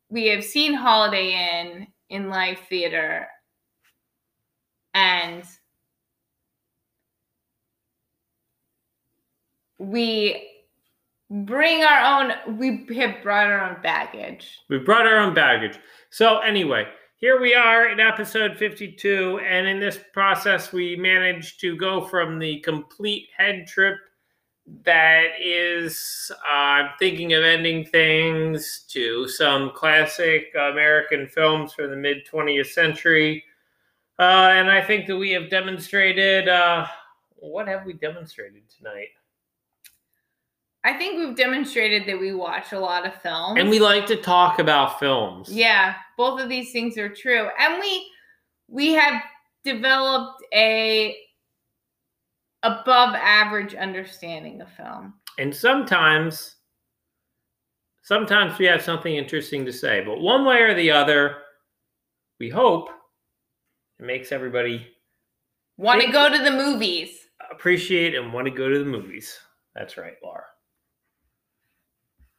we 0.09 0.27
have 0.27 0.43
seen 0.43 0.73
Holiday 0.73 1.61
Inn 1.61 1.87
in 2.09 2.29
live 2.29 2.59
theater 2.69 3.27
and 4.93 5.43
we 9.77 10.54
bring 11.29 11.83
our 11.83 12.21
own 12.21 12.57
we 12.57 12.85
have 12.97 13.21
brought 13.23 13.47
our 13.47 13.69
own 13.69 13.81
baggage. 13.81 14.59
We 14.69 14.79
brought 14.79 15.07
our 15.07 15.17
own 15.17 15.33
baggage. 15.33 15.79
So 16.09 16.39
anyway 16.39 16.87
here 17.17 17.39
we 17.39 17.55
are 17.55 17.87
in 17.87 17.99
episode 17.99 18.57
52 18.57 19.39
and 19.39 19.65
in 19.65 19.79
this 19.79 19.97
process 20.11 20.73
we 20.73 20.97
managed 20.97 21.61
to 21.61 21.77
go 21.77 22.05
from 22.05 22.37
the 22.39 22.59
complete 22.59 23.29
head 23.35 23.65
trip 23.65 23.95
that 24.83 25.27
is 25.41 26.29
uh, 26.45 26.53
i'm 26.53 26.89
thinking 26.99 27.33
of 27.33 27.43
ending 27.43 27.85
things 27.85 28.85
to 28.89 29.27
some 29.29 29.71
classic 29.73 30.53
american 30.55 31.25
films 31.27 31.73
from 31.73 31.89
the 31.89 31.95
mid 31.95 32.17
20th 32.31 32.67
century. 32.67 33.43
Uh, 34.19 34.51
and 34.51 34.69
i 34.69 34.81
think 34.81 35.07
that 35.07 35.17
we 35.17 35.31
have 35.31 35.49
demonstrated 35.49 36.49
uh, 36.49 36.85
what 37.37 37.67
have 37.67 37.85
we 37.85 37.93
demonstrated 37.93 38.63
tonight 38.69 39.07
I 40.85 40.93
think 40.93 41.17
we've 41.17 41.35
demonstrated 41.35 42.07
that 42.07 42.19
we 42.19 42.31
watch 42.31 42.71
a 42.71 42.79
lot 42.79 43.07
of 43.07 43.19
films. 43.21 43.59
And 43.59 43.71
we 43.71 43.79
like 43.79 44.05
to 44.05 44.15
talk 44.15 44.59
about 44.59 44.99
films. 44.99 45.49
Yeah, 45.51 45.95
both 46.15 46.39
of 46.39 46.47
these 46.47 46.71
things 46.71 46.95
are 46.99 47.09
true. 47.09 47.49
And 47.59 47.79
we 47.81 48.07
we 48.67 48.93
have 48.93 49.23
developed 49.63 50.43
a 50.53 51.17
above 52.61 53.15
average 53.15 53.73
understanding 53.73 54.61
of 54.61 54.71
film. 54.73 55.15
And 55.39 55.53
sometimes 55.53 56.55
sometimes 58.03 58.59
we 58.59 58.65
have 58.65 58.83
something 58.83 59.15
interesting 59.15 59.65
to 59.65 59.73
say, 59.73 60.03
but 60.05 60.19
one 60.19 60.45
way 60.45 60.61
or 60.61 60.75
the 60.75 60.91
other, 60.91 61.37
we 62.39 62.47
hope 62.47 62.89
it 63.99 64.05
makes 64.05 64.31
everybody 64.31 64.85
want 65.77 65.99
to 66.01 66.11
go 66.11 66.29
to 66.29 66.43
the 66.43 66.51
movies. 66.51 67.09
Appreciate 67.51 68.13
and 68.13 68.31
want 68.31 68.45
to 68.45 68.51
go 68.51 68.69
to 68.69 68.77
the 68.77 68.85
movies. 68.85 69.39
That's 69.73 69.97
right, 69.97 70.13
Laura. 70.23 70.43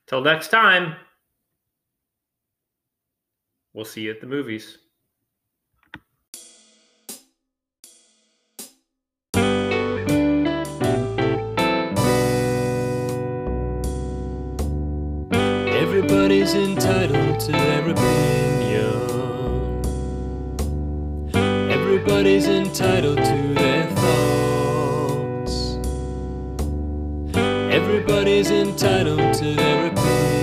Till 0.06 0.20
next 0.20 0.48
time, 0.48 0.94
we'll 3.74 3.84
see 3.84 4.02
you 4.02 4.12
at 4.12 4.20
the 4.20 4.26
movies. 4.28 4.78
Everybody's 15.74 16.54
entitled 16.54 17.40
to 17.40 17.52
their 17.52 17.90
opinion. 17.90 19.02
Everybody's 21.70 22.46
entitled 22.46 23.18
to 23.18 23.54
their 23.54 23.86
thoughts. 23.96 25.78
Everybody's 27.74 28.50
entitled 28.52 29.34
to 29.34 29.54
their 29.54 29.86
opinion. 29.86 29.95
Amen. 30.06 30.35